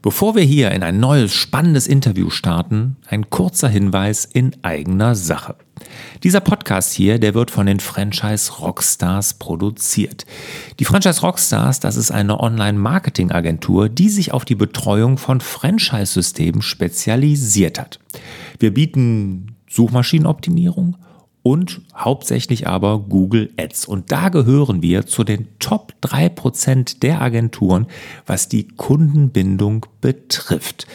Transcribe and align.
Bevor 0.00 0.36
wir 0.36 0.42
hier 0.42 0.70
in 0.70 0.82
ein 0.82 1.00
neues 1.00 1.32
spannendes 1.34 1.86
Interview 1.86 2.30
starten, 2.30 2.96
ein 3.08 3.28
kurzer 3.30 3.68
Hinweis 3.68 4.24
in 4.24 4.56
eigener 4.62 5.14
Sache. 5.14 5.56
Dieser 6.22 6.40
Podcast 6.40 6.92
hier, 6.92 7.18
der 7.18 7.34
wird 7.34 7.50
von 7.50 7.66
den 7.66 7.80
Franchise 7.80 8.52
Rockstars 8.60 9.34
produziert. 9.34 10.24
Die 10.78 10.84
Franchise 10.84 11.20
Rockstars, 11.20 11.80
das 11.80 11.96
ist 11.96 12.10
eine 12.10 12.40
Online-Marketing-Agentur, 12.40 13.88
die 13.88 14.08
sich 14.08 14.32
auf 14.32 14.44
die 14.44 14.54
Betreuung 14.54 15.18
von 15.18 15.40
Franchise-Systemen 15.40 16.62
spezialisiert 16.62 17.78
hat. 17.78 17.98
Wir 18.58 18.72
bieten 18.72 19.56
Suchmaschinenoptimierung, 19.68 20.96
und 21.48 21.80
hauptsächlich 21.96 22.68
aber 22.68 22.98
Google 22.98 23.50
Ads. 23.56 23.86
Und 23.86 24.12
da 24.12 24.28
gehören 24.28 24.82
wir 24.82 25.06
zu 25.06 25.24
den 25.24 25.48
Top 25.58 25.94
3% 26.02 27.00
der 27.00 27.22
Agenturen, 27.22 27.86
was 28.26 28.50
die 28.50 28.68
Kundenbindung 28.68 29.86
betrifft. 30.02 30.86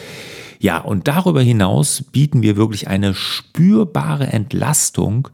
Ja, 0.60 0.78
und 0.78 1.08
darüber 1.08 1.42
hinaus 1.42 2.04
bieten 2.12 2.42
wir 2.42 2.56
wirklich 2.56 2.86
eine 2.86 3.14
spürbare 3.14 4.28
Entlastung 4.28 5.26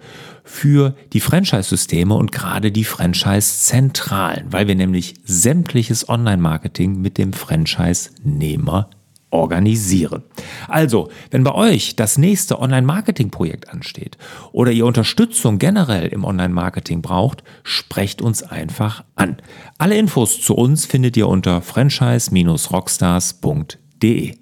für 0.42 0.96
die 1.12 1.20
Franchise-Systeme 1.20 2.14
und 2.14 2.32
gerade 2.32 2.72
die 2.72 2.84
Franchise-Zentralen, 2.84 4.50
weil 4.50 4.68
wir 4.68 4.74
nämlich 4.74 5.16
sämtliches 5.24 6.08
Online-Marketing 6.08 6.98
mit 6.98 7.18
dem 7.18 7.34
Franchise-Nehmer 7.34 8.88
organisieren. 9.30 10.24
Also, 10.68 11.08
wenn 11.30 11.44
bei 11.44 11.54
euch 11.54 11.96
das 11.96 12.18
nächste 12.18 12.60
Online-Marketing-Projekt 12.60 13.70
ansteht 13.70 14.18
oder 14.52 14.70
ihr 14.72 14.84
Unterstützung 14.86 15.58
generell 15.58 16.08
im 16.08 16.24
Online-Marketing 16.24 17.00
braucht, 17.02 17.44
sprecht 17.62 18.22
uns 18.22 18.42
einfach 18.42 19.04
an. 19.14 19.36
Alle 19.78 19.96
Infos 19.96 20.40
zu 20.40 20.54
uns 20.54 20.86
findet 20.86 21.16
ihr 21.16 21.28
unter 21.28 21.62
franchise-rockstars.de. 21.62 24.34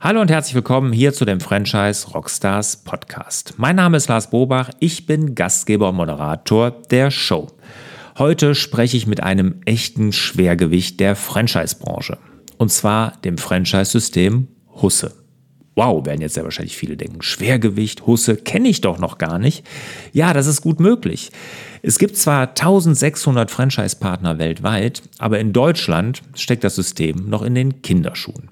Hallo 0.00 0.20
und 0.20 0.30
herzlich 0.30 0.54
willkommen 0.54 0.92
hier 0.92 1.12
zu 1.12 1.24
dem 1.24 1.40
Franchise 1.40 2.12
Rockstars 2.12 2.84
Podcast. 2.84 3.54
Mein 3.58 3.76
Name 3.76 3.96
ist 3.96 4.08
Lars 4.08 4.30
Bobach, 4.30 4.70
ich 4.78 5.06
bin 5.06 5.34
Gastgeber 5.34 5.90
und 5.90 5.96
Moderator 5.96 6.70
der 6.70 7.10
Show. 7.10 7.48
Heute 8.18 8.56
spreche 8.56 8.96
ich 8.96 9.06
mit 9.06 9.22
einem 9.22 9.60
echten 9.64 10.12
Schwergewicht 10.12 10.98
der 10.98 11.14
Franchise-Branche. 11.14 12.18
Und 12.56 12.72
zwar 12.72 13.12
dem 13.18 13.38
Franchise-System 13.38 14.48
Husse. 14.82 15.14
Wow, 15.76 16.04
werden 16.04 16.20
jetzt 16.20 16.36
ja 16.36 16.42
wahrscheinlich 16.42 16.76
viele 16.76 16.96
denken. 16.96 17.22
Schwergewicht, 17.22 18.08
Husse, 18.08 18.36
kenne 18.36 18.68
ich 18.68 18.80
doch 18.80 18.98
noch 18.98 19.18
gar 19.18 19.38
nicht. 19.38 19.64
Ja, 20.12 20.32
das 20.32 20.48
ist 20.48 20.62
gut 20.62 20.80
möglich. 20.80 21.30
Es 21.82 22.00
gibt 22.00 22.16
zwar 22.16 22.48
1600 22.48 23.52
Franchise-Partner 23.52 24.40
weltweit, 24.40 25.02
aber 25.18 25.38
in 25.38 25.52
Deutschland 25.52 26.22
steckt 26.34 26.64
das 26.64 26.74
System 26.74 27.30
noch 27.30 27.42
in 27.42 27.54
den 27.54 27.82
Kinderschuhen. 27.82 28.48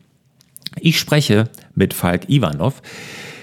Ich 0.78 1.00
spreche 1.00 1.50
mit 1.75 1.92
Falk 1.92 2.31
Ivanov. 2.31 2.83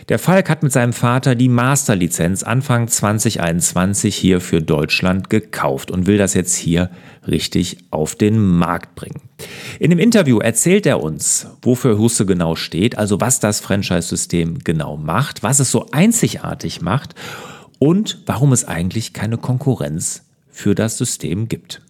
Der 0.09 0.20
Falk 0.20 0.50
hat 0.50 0.64
mit 0.64 0.72
seinem 0.72 0.92
Vater 0.92 1.36
die 1.36 1.48
Masterlizenz 1.48 2.44
Anfang 2.44 2.88
2021 2.88 4.16
hier 4.16 4.42
für 4.42 4.62
Deutschland 4.62 5.30
gekauft 5.30 5.92
und 5.92 6.08
will 6.08 6.18
das 6.18 6.34
jetzt 6.34 6.56
hier 6.56 6.90
richtig 7.26 7.78
auf 7.90 8.16
den 8.16 8.38
Markt 8.38 8.96
bringen. 8.96 9.22
In 9.80 9.92
dem 9.92 10.00
Interview 10.00 10.40
erzählt 10.40 10.86
er 10.86 11.02
uns, 11.02 11.48
wofür 11.62 11.98
Husse 11.98 12.26
genau 12.26 12.56
steht, 12.56 12.98
also 12.98 13.22
was 13.22 13.40
das 13.40 13.62
Franchise-System 13.62 14.59
genau 14.59 14.98
macht, 14.98 15.42
was 15.42 15.59
es 15.59 15.72
so 15.72 15.88
einzigartig 15.92 16.81
macht 16.81 17.16
und 17.80 18.24
warum 18.26 18.52
es 18.52 18.66
eigentlich 18.66 19.14
keine 19.14 19.38
Konkurrenz 19.38 20.26
für 20.50 20.76
das 20.76 20.98
System 20.98 21.48
gibt. 21.48 21.81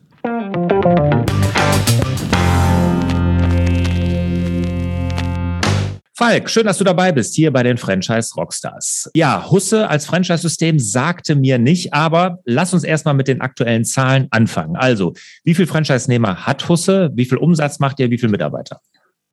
Falk, 6.25 6.49
schön, 6.49 6.65
dass 6.65 6.77
du 6.77 6.85
dabei 6.85 7.11
bist, 7.11 7.35
hier 7.35 7.51
bei 7.51 7.63
den 7.63 7.77
Franchise 7.77 8.33
Rockstars. 8.37 9.11
Ja, 9.13 9.51
Husse 9.51 9.89
als 9.89 10.05
Franchise-System 10.05 10.79
sagte 10.79 11.35
mir 11.35 11.57
nicht, 11.57 11.93
aber 11.93 12.39
lass 12.45 12.73
uns 12.73 12.85
erstmal 12.85 13.13
mit 13.13 13.27
den 13.27 13.41
aktuellen 13.41 13.83
Zahlen 13.83 14.29
anfangen. 14.31 14.77
Also, 14.77 15.11
wie 15.43 15.53
viel 15.53 15.67
Franchise-Nehmer 15.67 16.45
hat 16.45 16.69
Husse? 16.69 17.11
Wie 17.13 17.25
viel 17.25 17.39
Umsatz 17.39 17.79
macht 17.79 17.99
ihr? 17.99 18.09
Wie 18.09 18.17
viele 18.17 18.31
Mitarbeiter? 18.31 18.79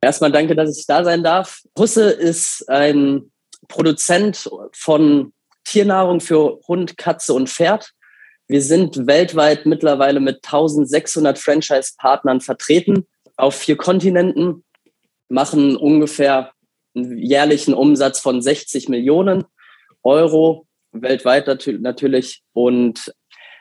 Erstmal 0.01 0.33
danke, 0.33 0.57
dass 0.57 0.77
ich 0.77 0.85
da 0.85 1.05
sein 1.05 1.23
darf. 1.23 1.63
Husse 1.79 2.11
ist 2.11 2.69
ein 2.69 3.31
Produzent 3.69 4.51
von 4.73 5.33
Tiernahrung 5.63 6.19
für 6.19 6.59
Hund, 6.67 6.97
Katze 6.99 7.35
und 7.35 7.49
Pferd. 7.49 7.93
Wir 8.49 8.63
sind 8.63 9.07
weltweit 9.07 9.65
mittlerweile 9.65 10.19
mit 10.19 10.39
1600 10.45 11.39
Franchise-Partnern 11.39 12.41
vertreten 12.41 13.07
auf 13.37 13.55
vier 13.55 13.77
Kontinenten, 13.77 14.65
machen 15.29 15.77
ungefähr 15.77 16.51
einen 16.95 17.19
jährlichen 17.19 17.75
Umsatz 17.75 18.21
von 18.21 18.43
60 18.43 18.89
Millionen 18.89 19.45
Euro 20.03 20.67
weltweit 20.93 21.47
natürlich. 21.81 22.43
Und 22.53 23.15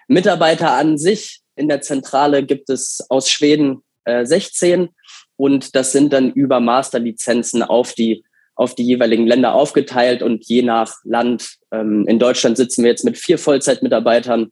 Mitarbeiter 0.08 0.72
an 0.74 0.98
sich 0.98 1.42
in 1.56 1.68
der 1.68 1.82
Zentrale 1.82 2.44
gibt 2.44 2.70
es 2.70 3.06
aus 3.10 3.30
Schweden 3.30 3.84
äh, 4.06 4.26
16 4.26 4.90
und 5.36 5.76
das 5.76 5.92
sind 5.92 6.14
dann 6.14 6.32
über 6.32 6.60
Masterlizenzen 6.60 7.64
auf 7.64 7.94
die 7.94 8.24
auf 8.56 8.76
die 8.76 8.84
jeweiligen 8.84 9.26
Länder 9.26 9.54
aufgeteilt 9.54 10.22
und 10.22 10.44
je 10.46 10.64
nach 10.64 10.98
Land. 11.06 11.56
Ähm, 11.72 12.06
in 12.10 12.20
Deutschland 12.20 12.58
sitzen 12.58 12.84
wir 12.84 12.90
jetzt 12.90 13.06
mit 13.06 13.18
vier 13.18 13.38
Vollzeitmitarbeitern, 13.38 14.52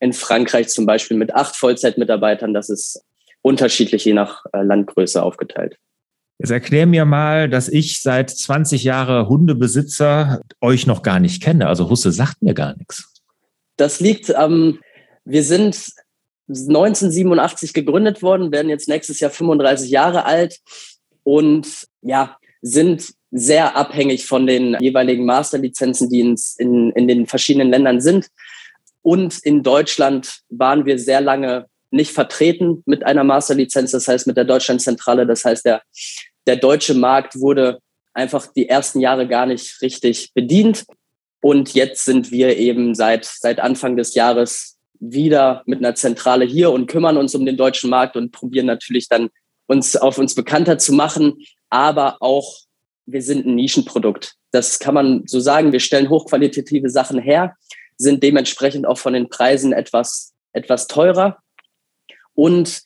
in 0.00 0.14
Frankreich 0.14 0.68
zum 0.68 0.86
Beispiel 0.86 1.18
mit 1.18 1.34
acht 1.34 1.54
Vollzeitmitarbeitern. 1.56 2.54
Das 2.54 2.70
ist 2.70 3.04
unterschiedlich 3.42 4.06
je 4.06 4.14
nach 4.14 4.42
äh, 4.54 4.62
Landgröße 4.62 5.22
aufgeteilt. 5.22 5.76
Jetzt 6.42 6.50
erklär 6.50 6.86
mir 6.86 7.04
mal, 7.04 7.48
dass 7.48 7.68
ich 7.68 8.00
seit 8.00 8.28
20 8.28 8.82
Jahren 8.82 9.28
Hundebesitzer 9.28 10.40
euch 10.60 10.88
noch 10.88 11.04
gar 11.04 11.20
nicht 11.20 11.40
kenne. 11.40 11.68
Also 11.68 11.88
Husse 11.88 12.10
sagt 12.10 12.42
mir 12.42 12.52
gar 12.52 12.76
nichts. 12.76 13.12
Das 13.76 14.00
liegt 14.00 14.34
am, 14.34 14.52
ähm, 14.52 14.78
wir 15.24 15.44
sind 15.44 15.92
1987 16.48 17.72
gegründet 17.72 18.22
worden, 18.22 18.50
werden 18.50 18.70
jetzt 18.70 18.88
nächstes 18.88 19.20
Jahr 19.20 19.30
35 19.30 19.88
Jahre 19.88 20.24
alt 20.24 20.58
und 21.22 21.86
ja, 22.00 22.36
sind 22.60 23.12
sehr 23.30 23.76
abhängig 23.76 24.26
von 24.26 24.48
den 24.48 24.76
jeweiligen 24.80 25.24
Masterlizenzen, 25.24 26.10
die 26.10 26.18
ins, 26.18 26.56
in, 26.58 26.90
in 26.90 27.06
den 27.06 27.28
verschiedenen 27.28 27.70
Ländern 27.70 28.00
sind. 28.00 28.26
Und 29.02 29.38
in 29.44 29.62
Deutschland 29.62 30.40
waren 30.48 30.86
wir 30.86 30.98
sehr 30.98 31.20
lange 31.20 31.66
nicht 31.92 32.10
vertreten 32.10 32.82
mit 32.84 33.06
einer 33.06 33.22
Masterlizenz, 33.22 33.92
das 33.92 34.08
heißt 34.08 34.26
mit 34.26 34.36
der 34.36 34.44
Deutschlandzentrale. 34.44 35.24
Das 35.24 35.44
heißt, 35.44 35.64
der 35.64 35.82
der 36.46 36.56
deutsche 36.56 36.94
Markt 36.94 37.38
wurde 37.38 37.78
einfach 38.14 38.46
die 38.46 38.68
ersten 38.68 39.00
Jahre 39.00 39.26
gar 39.26 39.46
nicht 39.46 39.80
richtig 39.82 40.32
bedient. 40.34 40.84
Und 41.40 41.74
jetzt 41.74 42.04
sind 42.04 42.30
wir 42.30 42.56
eben 42.56 42.94
seit, 42.94 43.24
seit 43.24 43.60
Anfang 43.60 43.96
des 43.96 44.14
Jahres 44.14 44.78
wieder 45.00 45.62
mit 45.66 45.80
einer 45.80 45.94
Zentrale 45.94 46.44
hier 46.44 46.70
und 46.70 46.86
kümmern 46.86 47.16
uns 47.16 47.34
um 47.34 47.44
den 47.44 47.56
deutschen 47.56 47.90
Markt 47.90 48.16
und 48.16 48.30
probieren 48.30 48.66
natürlich 48.66 49.08
dann 49.08 49.30
uns 49.66 49.96
auf 49.96 50.18
uns 50.18 50.34
bekannter 50.34 50.78
zu 50.78 50.92
machen. 50.92 51.38
Aber 51.70 52.18
auch 52.20 52.58
wir 53.06 53.22
sind 53.22 53.46
ein 53.46 53.56
Nischenprodukt. 53.56 54.34
Das 54.52 54.78
kann 54.78 54.94
man 54.94 55.26
so 55.26 55.40
sagen. 55.40 55.72
Wir 55.72 55.80
stellen 55.80 56.10
hochqualitative 56.10 56.90
Sachen 56.90 57.18
her, 57.18 57.56
sind 57.96 58.22
dementsprechend 58.22 58.86
auch 58.86 58.98
von 58.98 59.12
den 59.12 59.28
Preisen 59.28 59.72
etwas, 59.72 60.32
etwas 60.52 60.86
teurer. 60.86 61.38
Und 62.34 62.82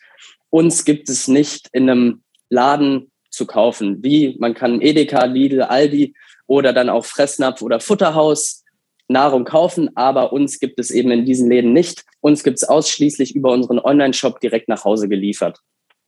uns 0.51 0.85
gibt 0.85 1.09
es 1.09 1.29
nicht 1.29 1.69
in 1.73 1.91
einem 1.91 2.23
Laden 2.49 3.11
zu 3.37 3.47
kaufen. 3.47 4.03
Wie 4.03 4.37
man 4.39 4.55
kann 4.55 4.81
Edeka, 4.81 5.25
Lidl, 5.27 5.63
Aldi 5.63 6.15
oder 6.47 6.73
dann 6.73 6.89
auch 6.89 7.05
Fressnapf 7.05 7.63
oder 7.63 7.81
Futterhaus 7.81 8.65
Nahrung 9.09 9.45
kaufen, 9.45 9.91
aber 9.95 10.33
uns 10.33 10.59
gibt 10.59 10.81
es 10.81 10.91
eben 10.91 11.11
in 11.13 11.25
diesen 11.25 11.49
Läden 11.49 11.73
nicht. 11.73 12.05
Uns 12.21 12.43
gibt 12.43 12.59
es 12.59 12.65
ausschließlich 12.65 13.37
über 13.37 13.53
unseren 13.53 13.79
Online-Shop 13.79 14.41
direkt 14.41 14.69
nach 14.69 14.85
Hause 14.85 15.09
geliefert. 15.09 15.61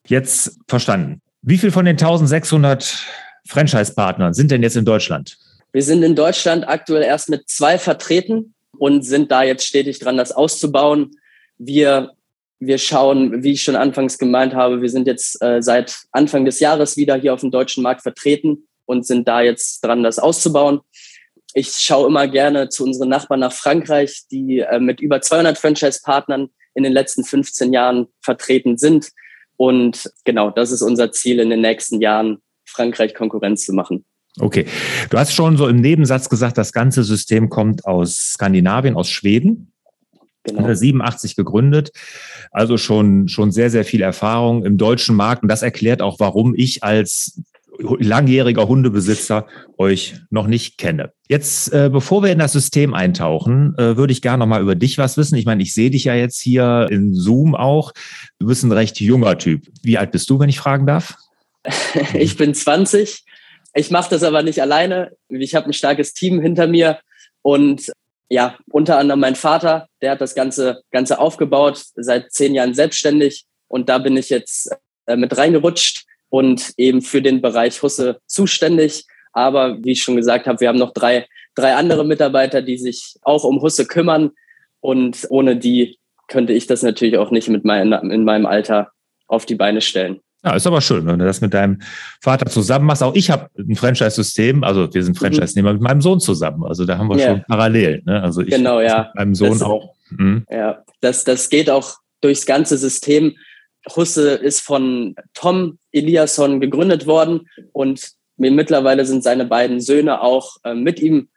Jetzt 0.06 0.58
verstanden. 0.66 1.20
Wie 1.42 1.58
viel 1.58 1.70
von 1.70 1.84
den 1.84 1.92
1600 1.92 3.06
Franchise-Partnern 3.46 4.34
sind 4.34 4.50
denn 4.50 4.62
jetzt 4.62 4.76
in 4.76 4.84
Deutschland? 4.84 5.38
Wir 5.72 5.82
sind 5.82 6.02
in 6.02 6.16
Deutschland 6.16 6.66
aktuell 6.66 7.02
erst 7.02 7.28
mit 7.28 7.48
zwei 7.48 7.78
vertreten 7.78 8.54
und 8.78 9.02
sind 9.02 9.30
da 9.30 9.42
jetzt 9.42 9.66
stetig 9.66 9.98
dran, 10.00 10.16
das 10.16 10.32
auszubauen. 10.32 11.12
Wir 11.58 12.12
wir 12.60 12.78
schauen, 12.78 13.42
wie 13.42 13.52
ich 13.52 13.62
schon 13.62 13.76
anfangs 13.76 14.18
gemeint 14.18 14.54
habe, 14.54 14.82
wir 14.82 14.90
sind 14.90 15.06
jetzt 15.06 15.40
äh, 15.42 15.62
seit 15.62 15.96
Anfang 16.12 16.44
des 16.44 16.60
Jahres 16.60 16.96
wieder 16.96 17.16
hier 17.16 17.34
auf 17.34 17.40
dem 17.40 17.50
deutschen 17.50 17.82
Markt 17.82 18.02
vertreten 18.02 18.68
und 18.86 19.06
sind 19.06 19.28
da 19.28 19.40
jetzt 19.40 19.84
dran, 19.84 20.02
das 20.02 20.18
auszubauen. 20.18 20.80
Ich 21.54 21.70
schaue 21.70 22.08
immer 22.08 22.26
gerne 22.26 22.68
zu 22.68 22.84
unseren 22.84 23.08
Nachbarn 23.08 23.40
nach 23.40 23.52
Frankreich, 23.52 24.22
die 24.30 24.60
äh, 24.60 24.80
mit 24.80 25.00
über 25.00 25.20
200 25.20 25.56
Franchise-Partnern 25.56 26.48
in 26.74 26.82
den 26.82 26.92
letzten 26.92 27.24
15 27.24 27.72
Jahren 27.72 28.06
vertreten 28.22 28.76
sind. 28.76 29.10
Und 29.56 30.10
genau, 30.24 30.50
das 30.50 30.70
ist 30.70 30.82
unser 30.82 31.12
Ziel 31.12 31.40
in 31.40 31.50
den 31.50 31.60
nächsten 31.60 32.00
Jahren, 32.00 32.38
Frankreich 32.64 33.14
Konkurrenz 33.14 33.64
zu 33.64 33.72
machen. 33.72 34.04
Okay. 34.38 34.66
Du 35.10 35.18
hast 35.18 35.32
schon 35.32 35.56
so 35.56 35.66
im 35.66 35.80
Nebensatz 35.80 36.28
gesagt, 36.28 36.58
das 36.58 36.72
ganze 36.72 37.02
System 37.02 37.48
kommt 37.48 37.84
aus 37.86 38.32
Skandinavien, 38.34 38.94
aus 38.94 39.08
Schweden. 39.08 39.72
Genau. 40.56 40.74
87 40.74 41.36
gegründet, 41.36 41.90
also 42.50 42.76
schon, 42.76 43.28
schon 43.28 43.52
sehr, 43.52 43.70
sehr 43.70 43.84
viel 43.84 44.02
Erfahrung 44.02 44.64
im 44.64 44.78
deutschen 44.78 45.16
Markt. 45.16 45.42
Und 45.42 45.48
das 45.48 45.62
erklärt 45.62 46.02
auch, 46.02 46.20
warum 46.20 46.54
ich 46.54 46.82
als 46.82 47.42
langjähriger 47.78 48.66
Hundebesitzer 48.66 49.46
euch 49.76 50.16
noch 50.30 50.46
nicht 50.46 50.78
kenne. 50.78 51.12
Jetzt, 51.28 51.72
äh, 51.72 51.88
bevor 51.92 52.22
wir 52.22 52.32
in 52.32 52.38
das 52.38 52.52
System 52.52 52.92
eintauchen, 52.92 53.74
äh, 53.78 53.96
würde 53.96 54.12
ich 54.12 54.22
gerne 54.22 54.38
noch 54.38 54.46
mal 54.46 54.60
über 54.60 54.74
dich 54.74 54.98
was 54.98 55.16
wissen. 55.16 55.36
Ich 55.36 55.46
meine, 55.46 55.62
ich 55.62 55.74
sehe 55.74 55.90
dich 55.90 56.04
ja 56.04 56.14
jetzt 56.14 56.40
hier 56.40 56.88
in 56.90 57.14
Zoom 57.14 57.54
auch. 57.54 57.92
Du 58.38 58.46
bist 58.46 58.64
ein 58.64 58.72
recht 58.72 59.00
junger 59.00 59.38
Typ. 59.38 59.66
Wie 59.82 59.98
alt 59.98 60.10
bist 60.10 60.28
du, 60.30 60.38
wenn 60.40 60.48
ich 60.48 60.58
fragen 60.58 60.86
darf? 60.86 61.16
Ich 62.14 62.36
bin 62.36 62.54
20. 62.54 63.24
Ich 63.74 63.90
mache 63.90 64.10
das 64.10 64.22
aber 64.22 64.42
nicht 64.42 64.60
alleine. 64.60 65.12
Ich 65.28 65.54
habe 65.54 65.66
ein 65.66 65.72
starkes 65.72 66.14
Team 66.14 66.40
hinter 66.40 66.66
mir 66.66 66.98
und 67.42 67.92
ja, 68.28 68.58
unter 68.70 68.98
anderem 68.98 69.20
mein 69.20 69.36
Vater, 69.36 69.88
der 70.02 70.12
hat 70.12 70.20
das 70.20 70.34
Ganze, 70.34 70.82
Ganze 70.90 71.18
aufgebaut, 71.18 71.82
seit 71.96 72.32
zehn 72.32 72.54
Jahren 72.54 72.74
selbstständig 72.74 73.46
und 73.68 73.88
da 73.88 73.98
bin 73.98 74.16
ich 74.16 74.30
jetzt 74.30 74.70
äh, 75.06 75.16
mit 75.16 75.36
reingerutscht 75.36 76.06
und 76.30 76.72
eben 76.76 77.02
für 77.02 77.22
den 77.22 77.40
Bereich 77.40 77.82
Husse 77.82 78.20
zuständig. 78.26 79.04
Aber 79.32 79.78
wie 79.82 79.92
ich 79.92 80.02
schon 80.02 80.16
gesagt 80.16 80.46
habe, 80.46 80.60
wir 80.60 80.68
haben 80.68 80.78
noch 80.78 80.92
drei, 80.92 81.26
drei 81.54 81.74
andere 81.74 82.04
Mitarbeiter, 82.04 82.62
die 82.62 82.78
sich 82.78 83.16
auch 83.22 83.44
um 83.44 83.62
Husse 83.62 83.86
kümmern. 83.86 84.32
Und 84.80 85.26
ohne 85.30 85.56
die 85.56 85.98
könnte 86.28 86.52
ich 86.52 86.66
das 86.66 86.82
natürlich 86.82 87.18
auch 87.18 87.30
nicht 87.30 87.48
mit 87.48 87.64
mein, 87.64 87.92
in 87.92 88.24
meinem 88.24 88.46
Alter 88.46 88.92
auf 89.26 89.46
die 89.46 89.54
Beine 89.54 89.80
stellen. 89.80 90.20
Ja, 90.44 90.54
ist 90.54 90.66
aber 90.66 90.80
schön, 90.80 91.04
wenn 91.06 91.18
du 91.18 91.24
das 91.24 91.40
mit 91.40 91.52
deinem 91.52 91.80
Vater 92.20 92.46
zusammen 92.46 92.86
machst. 92.86 93.02
Auch 93.02 93.14
ich 93.14 93.30
habe 93.30 93.48
ein 93.58 93.74
Franchise-System, 93.74 94.62
also 94.62 94.92
wir 94.92 95.02
sind 95.02 95.16
mhm. 95.16 95.18
Franchise-Nehmer 95.18 95.72
mit 95.72 95.82
meinem 95.82 96.00
Sohn 96.00 96.20
zusammen. 96.20 96.64
Also 96.64 96.84
da 96.84 96.96
haben 96.96 97.08
wir 97.08 97.18
ja. 97.18 97.28
schon 97.28 97.44
parallel. 97.48 98.02
Ne? 98.04 98.22
Also 98.22 98.42
ich 98.42 98.50
genau, 98.50 98.80
ja. 98.80 99.04
mit 99.04 99.14
meinem 99.16 99.34
Sohn 99.34 99.50
das, 99.50 99.62
auch. 99.62 99.94
Mhm. 100.10 100.44
Ja, 100.48 100.84
das, 101.00 101.24
das 101.24 101.48
geht 101.48 101.68
auch 101.68 101.96
durchs 102.20 102.46
ganze 102.46 102.78
System. 102.78 103.34
Husse 103.96 104.34
ist 104.34 104.60
von 104.60 105.16
Tom 105.34 105.78
Eliasson 105.92 106.60
gegründet 106.60 107.06
worden 107.06 107.48
und 107.72 108.12
mittlerweile 108.36 109.04
sind 109.06 109.24
seine 109.24 109.44
beiden 109.44 109.80
Söhne 109.80 110.20
auch 110.20 110.56
äh, 110.62 110.74
mit 110.74 111.00
ihm 111.00 111.28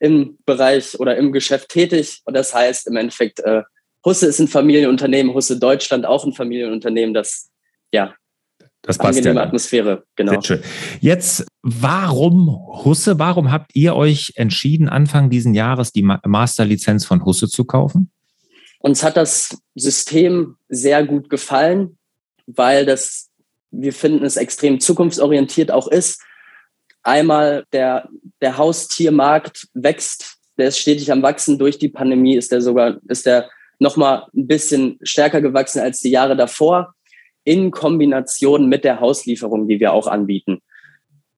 im 0.00 0.38
Bereich 0.44 0.98
oder 0.98 1.16
im 1.16 1.30
Geschäft 1.30 1.68
tätig. 1.68 2.22
Und 2.24 2.34
das 2.34 2.52
heißt 2.52 2.88
im 2.88 2.96
Endeffekt, 2.96 3.40
äh, 3.40 3.62
Husse 4.04 4.26
ist 4.26 4.40
ein 4.40 4.48
Familienunternehmen, 4.48 5.34
Husse 5.34 5.58
Deutschland 5.58 6.06
auch 6.06 6.24
ein 6.24 6.32
Familienunternehmen, 6.32 7.14
das 7.14 7.50
ja 7.92 8.14
das 8.82 8.96
passt 8.96 9.18
angenehme 9.18 9.40
ja 9.40 9.46
Atmosphäre, 9.46 10.04
genau. 10.16 10.32
Sehr 10.32 10.42
schön. 10.42 10.62
Jetzt, 11.00 11.46
warum 11.62 12.48
Husse? 12.84 13.18
Warum 13.18 13.52
habt 13.52 13.72
ihr 13.74 13.94
euch 13.94 14.32
entschieden, 14.36 14.88
Anfang 14.88 15.28
diesen 15.28 15.54
Jahres 15.54 15.92
die 15.92 16.02
Masterlizenz 16.02 17.04
von 17.04 17.24
Husse 17.24 17.48
zu 17.48 17.64
kaufen? 17.64 18.10
Uns 18.78 19.02
hat 19.02 19.18
das 19.18 19.58
System 19.74 20.56
sehr 20.68 21.04
gut 21.04 21.28
gefallen, 21.28 21.98
weil 22.46 22.86
das, 22.86 23.28
wir 23.70 23.92
finden 23.92 24.24
es 24.24 24.38
extrem 24.38 24.80
zukunftsorientiert 24.80 25.70
auch 25.70 25.86
ist. 25.86 26.22
Einmal 27.02 27.64
der, 27.72 28.08
der 28.40 28.56
Haustiermarkt 28.56 29.68
wächst, 29.74 30.38
der 30.56 30.68
ist 30.68 30.78
stetig 30.78 31.12
am 31.12 31.22
Wachsen. 31.22 31.58
Durch 31.58 31.78
die 31.78 31.88
Pandemie 31.90 32.36
ist 32.36 32.52
der 32.52 32.62
sogar, 32.62 32.96
ist 33.08 33.26
der 33.26 33.50
nochmal 33.78 34.26
ein 34.34 34.46
bisschen 34.46 34.98
stärker 35.02 35.42
gewachsen 35.42 35.80
als 35.80 36.00
die 36.00 36.10
Jahre 36.10 36.36
davor 36.36 36.94
in 37.44 37.70
Kombination 37.70 38.68
mit 38.68 38.84
der 38.84 39.00
Hauslieferung, 39.00 39.68
die 39.68 39.80
wir 39.80 39.92
auch 39.92 40.06
anbieten. 40.06 40.60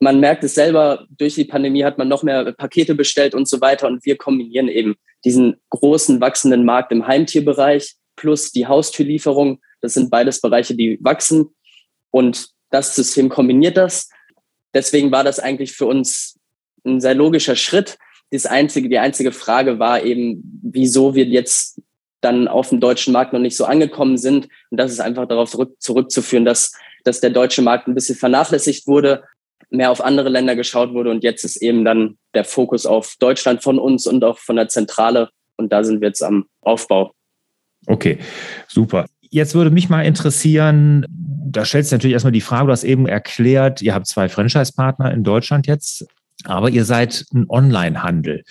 Man 0.00 0.19
merkt 0.19 0.43
es 0.43 0.54
selber, 0.54 1.06
durch 1.16 1.37
die 1.37 1.44
Pandemie 1.44 1.84
hat 1.84 1.96
man 1.96 2.08
noch 2.08 2.25
mehr 2.25 2.52
Pakete 2.52 2.94
bestellt 2.94 3.34
und 3.34 3.49
so 3.49 3.60
weiter. 3.60 3.87
Und 3.87 4.04
wir 4.04 4.16
kombinieren 4.16 4.69
eben 4.69 4.96
diesen 5.25 5.60
großen 5.70 6.20
wachsenden 6.20 6.64
Markt 6.64 6.90
im 6.90 7.06
Heimtierbereich 7.06 7.94
plus 8.16 8.50
die 8.50 8.66
Haustürlieferung. 8.66 9.60
Das 9.81 9.94
sind 9.94 10.10
beides 10.10 10.40
Bereiche, 10.40 10.75
die 10.75 10.99
wachsen. 11.02 11.54
Und 12.10 12.49
das 12.70 12.96
System 12.96 13.28
kombiniert 13.28 13.76
das. 13.76 14.08
Deswegen 14.75 15.12
war 15.12 15.22
das 15.22 15.38
eigentlich 15.38 15.72
für 15.72 15.87
uns 15.87 16.38
ein 16.84 17.00
sehr 17.00 17.14
logischer 17.14 17.54
Schritt. 17.54 17.99
Das 18.31 18.46
einzige, 18.46 18.88
die 18.88 18.99
einzige 18.99 19.31
Frage 19.31 19.78
war 19.78 20.02
eben, 20.02 20.60
wieso 20.62 21.14
wir 21.14 21.26
jetzt 21.26 21.81
dann 22.22 22.48
auf 22.48 22.70
dem 22.70 22.80
deutschen 22.80 23.12
Markt 23.12 23.32
noch 23.32 23.40
nicht 23.40 23.56
so 23.56 23.64
angekommen 23.64 24.16
sind. 24.16 24.48
Und 24.70 24.78
das 24.78 24.90
ist 24.90 25.00
einfach 25.00 25.26
darauf 25.26 25.50
zurück, 25.50 25.74
zurückzuführen, 25.78 26.44
dass, 26.44 26.72
dass 27.04 27.20
der 27.20 27.30
deutsche 27.30 27.62
Markt 27.62 27.88
ein 27.88 27.94
bisschen 27.94 28.16
vernachlässigt 28.16 28.86
wurde, 28.86 29.24
mehr 29.70 29.90
auf 29.90 30.02
andere 30.02 30.28
Länder 30.28 30.56
geschaut 30.56 30.94
wurde. 30.94 31.10
Und 31.10 31.24
jetzt 31.24 31.44
ist 31.44 31.56
eben 31.56 31.84
dann 31.84 32.16
der 32.34 32.44
Fokus 32.44 32.86
auf 32.86 33.16
Deutschland 33.19 33.62
von 33.62 33.78
uns 33.78 34.06
und 34.06 34.24
auch 34.24 34.38
von 34.38 34.56
der 34.56 34.69
Zentrale. 34.69 35.30
Und 35.56 35.72
da 35.72 35.84
sind 35.84 36.00
wir 36.00 36.08
jetzt 36.08 36.22
am 36.22 36.46
Aufbau. 36.60 37.12
Okay, 37.86 38.19
super. 38.68 39.06
Jetzt 39.30 39.54
würde 39.54 39.70
mich 39.70 39.88
mal 39.88 40.02
interessieren, 40.02 41.06
da 41.08 41.64
stellt 41.64 41.86
sich 41.86 41.92
natürlich 41.92 42.12
erstmal 42.12 42.32
die 42.32 42.40
Frage, 42.40 42.66
du 42.66 42.72
hast 42.72 42.84
eben 42.84 43.06
erklärt, 43.06 43.82
ihr 43.82 43.94
habt 43.94 44.06
zwei 44.06 44.28
Franchise-Partner 44.28 45.12
in 45.12 45.25
Deutschland 45.25 45.66
jetzt, 45.66 46.06
aber 46.44 46.70
ihr 46.70 46.84
seid 46.84 47.25
ein 47.34 47.46
Online-Handel. 47.48 48.44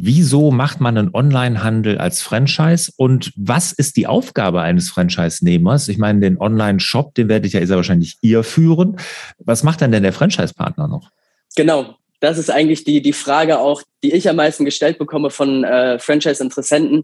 Wieso 0.00 0.52
macht 0.52 0.80
man 0.80 0.96
einen 0.96 1.12
Online-Handel 1.12 1.98
als 1.98 2.22
Franchise 2.22 2.92
und 2.96 3.32
was 3.34 3.72
ist 3.72 3.96
die 3.96 4.06
Aufgabe 4.06 4.60
eines 4.62 4.90
Franchise-Nehmers? 4.90 5.88
Ich 5.88 5.98
meine, 5.98 6.20
den 6.20 6.38
Online-Shop, 6.38 7.16
den 7.16 7.28
werdet 7.28 7.52
ja, 7.52 7.58
ist 7.58 7.70
ja 7.70 7.74
wahrscheinlich 7.74 8.16
ihr 8.20 8.44
führen. 8.44 8.96
Was 9.38 9.64
macht 9.64 9.82
dann 9.82 9.90
denn 9.90 10.04
der 10.04 10.12
Franchise-Partner 10.12 10.86
noch? 10.86 11.10
Genau, 11.56 11.96
das 12.20 12.38
ist 12.38 12.48
eigentlich 12.48 12.84
die, 12.84 13.02
die 13.02 13.12
Frage 13.12 13.58
auch, 13.58 13.82
die 14.04 14.12
ich 14.12 14.28
am 14.28 14.36
meisten 14.36 14.64
gestellt 14.64 14.98
bekomme 14.98 15.30
von 15.30 15.64
äh, 15.64 15.98
Franchise-Interessenten, 15.98 17.02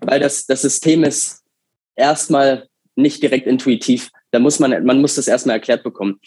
weil 0.00 0.18
das, 0.18 0.46
das 0.46 0.62
System 0.62 1.04
ist 1.04 1.42
erstmal 1.94 2.68
nicht 2.96 3.22
direkt 3.22 3.48
intuitiv. 3.48 4.10
Da 4.30 4.38
muss 4.38 4.58
man, 4.58 4.82
man 4.86 5.02
muss 5.02 5.16
das 5.16 5.28
erstmal 5.28 5.56
erklärt 5.56 5.82
bekommen. 5.82 6.18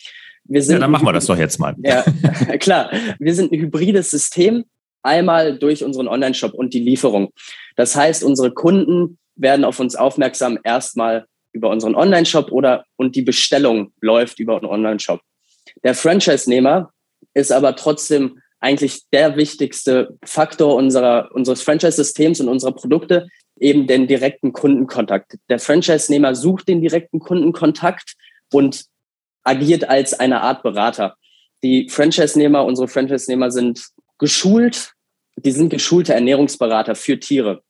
Wir 0.44 0.62
sind 0.62 0.74
ja, 0.74 0.80
dann 0.80 0.92
machen 0.92 1.08
wir 1.08 1.14
das 1.14 1.26
doch 1.26 1.40
jetzt 1.40 1.58
mal. 1.58 1.74
Ja, 1.80 2.04
klar. 2.60 2.92
Wir 3.18 3.34
sind 3.34 3.52
ein 3.52 3.60
hybrides 3.60 4.12
System 4.12 4.66
einmal 5.04 5.58
durch 5.58 5.84
unseren 5.84 6.08
Online-Shop 6.08 6.54
und 6.54 6.74
die 6.74 6.80
Lieferung. 6.80 7.32
Das 7.76 7.96
heißt, 7.96 8.24
unsere 8.24 8.52
Kunden 8.52 9.18
werden 9.36 9.66
auf 9.66 9.80
uns 9.80 9.96
aufmerksam 9.96 10.60
erstmal 10.64 11.26
über 11.52 11.70
unseren 11.70 11.96
Online-Shop 11.96 12.52
oder 12.52 12.86
und 12.96 13.16
die 13.16 13.22
Bestellung 13.22 13.94
läuft 14.02 14.40
über 14.40 14.56
unseren 14.56 14.72
Online-Shop. 14.72 15.22
Der 15.84 15.94
Franchise-Nehmer 15.94 16.92
ist 17.34 17.52
aber 17.52 17.76
trotzdem 17.76 18.40
eigentlich 18.60 19.02
der 19.12 19.36
wichtigste 19.36 20.18
Faktor 20.24 20.76
unserer, 20.76 21.30
unseres 21.34 21.62
Franchise-Systems 21.62 22.40
und 22.40 22.48
unserer 22.48 22.72
Produkte, 22.72 23.28
eben 23.60 23.88
den 23.88 24.08
direkten 24.08 24.54
Kundenkontakt. 24.54 25.38
Der 25.50 25.60
Franchise-Nehmer 25.60 26.34
sucht 26.34 26.68
den 26.68 26.82
direkten 26.82 27.20
Kundenkontakt 27.20 28.16
und 28.52 28.86
agiert 29.44 29.90
als 29.90 30.20
eine 30.20 30.42
Art 30.42 30.64
Berater. 30.64 31.16
Die 31.62 31.90
Franchise-Nehmer, 31.90 32.66
unsere 32.66 32.88
Franchise-Nehmer 32.88 33.52
sind 33.52 33.86
geschult, 34.24 34.94
die 35.36 35.52
sind 35.52 35.68
geschulte 35.68 36.14
Ernährungsberater 36.14 36.96
für 36.96 37.20
Tiere. 37.20 37.62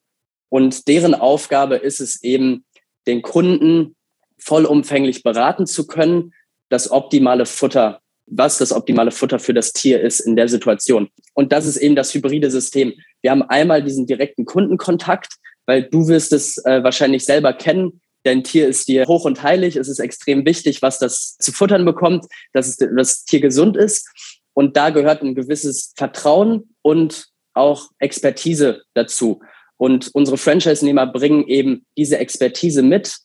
Und 0.50 0.88
deren 0.88 1.16
Aufgabe 1.16 1.78
ist 1.78 2.00
es 2.00 2.22
eben, 2.22 2.64
den 3.08 3.24
Kunden 3.24 3.96
vollumfänglich 4.38 5.24
beraten 5.24 5.66
zu 5.66 5.88
können, 5.88 6.32
das 6.70 6.92
optimale 6.92 7.48
Futter, 7.48 8.02
was 8.28 8.60
das 8.60 8.72
optimale 8.72 9.10
Futter 9.10 9.40
für 9.40 9.56
das 9.56 9.74
Tier 9.74 10.00
ist 10.00 10.20
in 10.20 10.36
der 10.36 10.48
Situation. 10.48 11.10
Und 11.34 11.52
das 11.52 11.66
ist 11.66 11.78
eben 11.78 11.96
das 11.96 12.14
hybride 12.14 12.52
System. 12.52 12.94
Wir 13.24 13.32
haben 13.32 13.42
einmal 13.42 13.84
diesen 13.84 14.06
direkten 14.06 14.46
Kundenkontakt, 14.46 15.34
weil 15.66 15.82
du 15.82 16.08
wirst 16.08 16.34
es 16.34 16.64
äh, 16.66 16.84
wahrscheinlich 16.84 17.26
selber 17.26 17.54
kennen. 17.54 18.00
Dein 18.22 18.44
Tier 18.44 18.68
ist 18.68 18.88
dir 18.88 19.06
hoch 19.08 19.26
und 19.26 19.42
heilig. 19.42 19.76
Es 19.76 19.88
ist 19.88 20.00
extrem 20.00 20.46
wichtig, 20.46 20.84
was 20.84 21.00
das 21.00 21.36
zu 21.38 21.52
futtern 21.52 21.84
bekommt, 21.84 22.26
dass 22.54 22.68
es, 22.68 22.78
das 22.78 23.26
Tier 23.26 23.42
gesund 23.42 23.76
ist. 23.76 24.08
Und 24.54 24.78
da 24.78 24.90
gehört 24.90 25.22
ein 25.22 25.36
gewisses 25.36 25.94
Vertrauen 25.96 26.76
und 26.82 27.28
auch 27.54 27.90
Expertise 28.00 28.84
dazu. 28.94 29.42
Und 29.78 30.10
unsere 30.14 30.38
Franchise-Nehmer 30.38 31.08
bringen 31.08 31.48
eben 31.48 31.86
diese 31.98 32.18
Expertise 32.18 32.84
mit, 32.84 33.18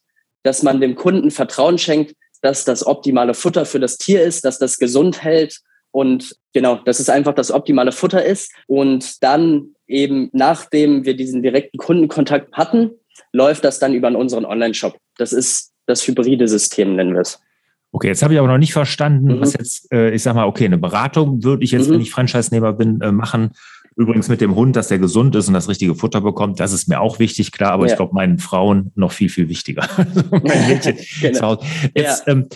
dass 0.43 0.63
man 0.63 0.81
dem 0.81 0.95
Kunden 0.95 1.31
Vertrauen 1.31 1.79
schenkt, 1.79 2.15
dass 2.43 2.65
das 2.65 2.87
optimale 2.87 3.35
Futter 3.35 3.67
für 3.67 3.81
das 3.81 3.99
Tier 3.99 4.23
ist, 4.23 4.45
dass 4.45 4.59
das 4.59 4.79
gesund 4.79 5.23
hält 5.23 5.61
und 5.91 6.37
genau, 6.53 6.77
dass 6.77 7.01
es 7.01 7.09
einfach 7.09 7.35
das 7.35 7.51
optimale 7.51 7.93
Futter 7.93 8.25
ist. 8.25 8.53
Und 8.67 9.23
dann 9.23 9.75
eben, 9.87 10.31
nachdem 10.33 11.05
wir 11.05 11.17
diesen 11.17 11.43
direkten 11.43 11.79
Kundenkontakt 11.79 12.53
hatten, 12.53 12.91
läuft 13.33 13.65
das 13.65 13.79
dann 13.79 13.95
über 13.95 14.09
unseren 14.17 14.45
Online-Shop. 14.45 14.97
Das 15.17 15.33
ist 15.33 15.73
das 15.87 16.07
hybride 16.07 16.47
System, 16.47 16.97
nennen 16.97 17.15
wir 17.15 17.23
es. 17.23 17.41
Okay, 17.91 18.09
jetzt 18.09 18.23
habe 18.23 18.35
ich 18.35 18.39
aber 18.39 18.49
noch 18.49 18.59
nicht 18.59 18.73
verstanden, 18.73 19.37
mhm. 19.37 19.41
was 19.41 19.55
jetzt, 19.55 19.91
äh, 19.93 20.11
ich 20.11 20.23
sag 20.23 20.35
mal, 20.35 20.47
okay, 20.47 20.67
eine 20.67 20.79
Beratung 20.79 21.43
würde 21.43 21.65
ich 21.65 21.71
jetzt, 21.71 21.89
mhm. 21.89 21.95
wenn 21.95 22.01
ich 22.03 22.11
Franchise-Nehmer 22.11 22.75
bin, 22.75 23.01
äh, 23.01 23.13
machen. 23.13 23.53
Übrigens 23.97 24.29
mit 24.29 24.41
dem 24.41 24.55
Hund, 24.55 24.77
dass 24.77 24.89
der 24.89 24.99
gesund 24.99 25.35
ist 25.35 25.49
und 25.49 25.55
das 25.55 25.69
richtige 25.69 25.95
Futter 25.95 26.21
bekommt, 26.21 26.61
das 26.61 26.73
ist 26.73 26.89
mir 26.89 27.01
auch 27.01 27.19
wichtig, 27.19 27.51
klar, 27.51 27.73
aber 27.73 27.87
ja. 27.87 27.93
ich 27.93 27.97
glaube, 27.97 28.15
meinen 28.15 28.39
Frauen 28.39 28.93
noch 28.95 29.11
viel, 29.11 29.29
viel 29.29 29.49
wichtiger. 29.49 29.89
Also 29.97 30.93
genau. 31.21 31.61
Jetzt, 31.95 32.27
ja. 32.27 32.33
ähm, 32.33 32.49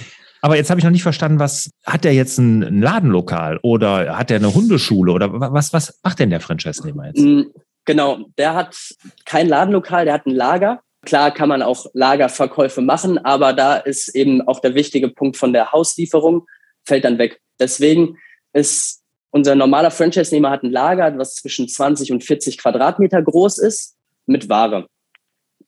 Aber 0.43 0.57
jetzt 0.57 0.71
habe 0.71 0.79
ich 0.79 0.85
noch 0.85 0.93
nicht 0.93 1.03
verstanden, 1.03 1.39
was 1.39 1.71
hat 1.87 2.05
der 2.05 2.15
jetzt 2.15 2.39
ein, 2.39 2.81
Ladenlokal 2.81 3.59
oder 3.63 4.19
hat 4.19 4.31
er 4.31 4.37
eine 4.37 4.55
Hundeschule 4.55 5.13
oder 5.13 5.33
was, 5.33 5.73
was 5.73 5.99
macht 6.05 6.19
denn 6.19 6.31
der 6.31 6.41
Franchise-Nehmer 6.41 7.07
jetzt? 7.07 7.21
Mm, 7.21 7.43
genau, 7.85 8.27
der 8.39 8.55
hat 8.55 8.77
kein 9.25 9.49
Ladenlokal, 9.49 10.05
der 10.05 10.15
hat 10.15 10.27
ein 10.27 10.35
Lager. 10.35 10.81
Klar 11.05 11.33
kann 11.33 11.49
man 11.49 11.63
auch 11.63 11.87
Lagerverkäufe 11.95 12.81
machen, 12.81 13.19
aber 13.19 13.53
da 13.53 13.77
ist 13.77 14.15
eben 14.15 14.47
auch 14.47 14.61
der 14.61 14.75
wichtige 14.75 15.09
Punkt 15.09 15.37
von 15.37 15.53
der 15.53 15.73
Hauslieferung, 15.73 16.47
fällt 16.85 17.05
dann 17.05 17.19
weg. 17.19 17.41
Deswegen 17.59 18.19
ist 18.53 19.03
unser 19.31 19.55
normaler 19.55 19.91
Franchise-Nehmer 19.91 20.51
hat 20.51 20.63
ein 20.63 20.71
Lager, 20.71 21.17
was 21.19 21.37
zwischen 21.37 21.67
20 21.67 22.13
und 22.13 22.23
40 22.23 22.59
Quadratmeter 22.59 23.23
groß 23.23 23.59
ist, 23.59 23.97
mit 24.27 24.49
Ware. 24.49 24.87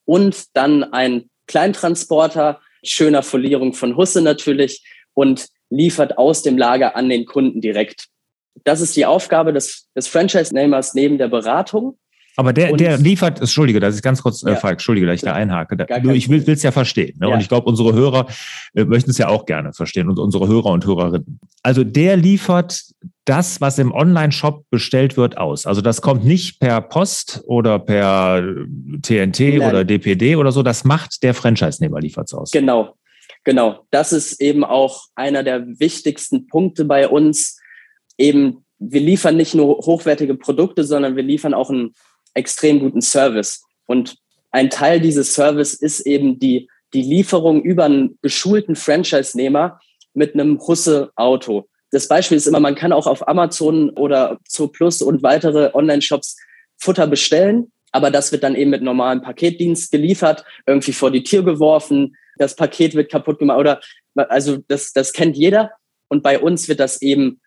Und 0.05 0.55
dann 0.55 0.85
ein 0.85 1.31
Kleintransporter, 1.47 2.61
schöner 2.83 3.23
Folierung 3.23 3.73
von 3.73 3.97
Husse 3.97 4.21
natürlich 4.21 4.85
und 5.15 5.49
liefert 5.71 6.19
aus 6.19 6.43
dem 6.43 6.59
Lager 6.59 6.95
an 6.95 7.09
den 7.09 7.25
Kunden 7.25 7.63
direkt. 7.63 8.09
Das 8.65 8.83
ist 8.83 8.97
die 8.97 9.07
Aufgabe 9.07 9.53
des, 9.53 9.89
des 9.97 10.09
Franchise-Nehmers 10.09 10.95
neben 10.95 11.17
der 11.17 11.29
Beratung. 11.29 11.99
Aber 12.37 12.53
der, 12.53 12.73
der 12.77 12.99
liefert, 12.99 13.41
Entschuldige, 13.41 13.79
das 13.79 13.95
ist 13.95 14.03
ganz 14.03 14.23
kurz, 14.23 14.43
äh, 14.43 14.51
ja. 14.51 14.57
Falk, 14.57 14.75
Entschuldige, 14.75 15.07
dass 15.07 15.17
ich 15.17 15.23
da 15.23 15.35
einhake. 15.35 15.77
Da, 15.77 16.01
nur, 16.01 16.15
ich 16.15 16.29
will 16.29 16.43
es 16.47 16.63
ja 16.63 16.73
verstehen. 16.73 17.17
Ne? 17.21 17.29
Ja. 17.29 17.35
Und 17.35 17.41
ich 17.41 17.49
glaube, 17.49 17.69
unsere 17.69 17.93
Hörer 17.93 18.27
äh, 18.75 18.85
möchten 18.85 19.11
es 19.11 19.19
ja 19.19 19.29
auch 19.29 19.47
gerne 19.47 19.73
verstehen 19.73 20.09
und 20.09 20.19
unsere 20.19 20.49
Hörer 20.49 20.71
und 20.71 20.85
Hörerinnen. 20.85 21.39
Also 21.63 21.85
der 21.85 22.17
liefert 22.17 22.83
das, 23.25 23.61
was 23.61 23.79
im 23.79 23.93
Online-Shop 23.93 24.65
bestellt 24.71 25.17
wird, 25.17 25.39
aus. 25.39 25.65
Also 25.65 25.81
das 25.81 26.03
kommt 26.03 26.25
nicht 26.25 26.59
per 26.59 26.81
Post 26.81 27.43
oder 27.47 27.79
per 27.79 28.43
TNT 29.03 29.41
Nein. 29.41 29.63
oder 29.63 29.85
DPD 29.85 30.37
oder 30.37 30.51
so. 30.51 30.63
Das 30.63 30.85
macht 30.85 31.23
der 31.23 31.35
Franchise-Nehmer, 31.35 32.01
liefert 32.01 32.27
es 32.27 32.35
aus. 32.35 32.51
Genau, 32.51 32.95
genau. 33.45 33.87
Das 33.91 34.13
ist 34.13 34.41
eben 34.41 34.65
auch 34.65 35.05
einer 35.15 35.45
der 35.45 35.65
wichtigsten 35.79 36.49
Punkte 36.49 36.85
bei 36.85 37.09
uns. 37.09 37.61
Eben, 38.19 38.65
wir 38.79 39.01
liefern 39.01 39.37
nicht 39.37 39.55
nur 39.55 39.77
hochwertige 39.79 40.35
Produkte, 40.35 40.83
sondern 40.85 41.15
wir 41.15 41.23
liefern 41.23 41.55
auch 41.55 41.71
ein 41.71 41.95
extrem 42.35 42.81
guten 42.81 43.01
Service. 43.01 43.63
Und 43.87 44.17
ein 44.51 44.71
Teil 44.71 45.01
dieses 45.01 45.35
Service 45.35 45.75
ist 45.75 46.01
eben 46.01 46.39
die, 46.39 46.69
die 46.93 47.03
Lieferung 47.03 47.63
über 47.63 47.85
einen 47.85 48.19
geschulten 48.23 48.77
Franchise-Nehmer 48.77 49.81
mit 50.13 50.35
einem 50.35 50.61
Husse-Auto. 50.61 51.69
Das 51.91 52.09
Beispiel 52.09 52.37
ist 52.37 52.47
immer, 52.47 52.61
man 52.61 52.75
kann 52.75 52.93
auch 52.93 53.07
auf 53.07 53.27
Amazon 53.29 53.91
oder 53.91 54.39
Zo 54.49 54.69
Plus 54.69 55.03
und 55.03 55.23
weitere 55.23 55.71
Online-Shops 55.75 56.37
Futter 56.77 57.07
bestellen, 57.07 57.73
aber 57.93 58.11
das 58.11 58.33
wird 58.33 58.43
dann 58.43 58.57
eben 58.57 58.71
mit 58.71 58.83
normalem 58.83 59.23
Paketdienst 59.23 59.93
geliefert, 59.93 60.45
irgendwie 60.67 60.93
vor 60.93 61.11
die 61.11 61.23
Tür 61.23 61.45
geworfen, 61.45 62.17
das 62.37 62.57
Paket 62.57 62.95
wird 62.95 63.11
kaputt 63.11 63.39
gemacht 63.39 63.59
oder 63.59 63.81
also 64.17 64.59
das, 64.69 64.93
das 64.93 65.13
kennt 65.13 65.37
jeder. 65.37 65.71
Und 66.09 66.23
bei 66.23 66.39
uns 66.39 66.69
wird 66.69 66.81
das 66.81 67.03
eben 67.03 67.41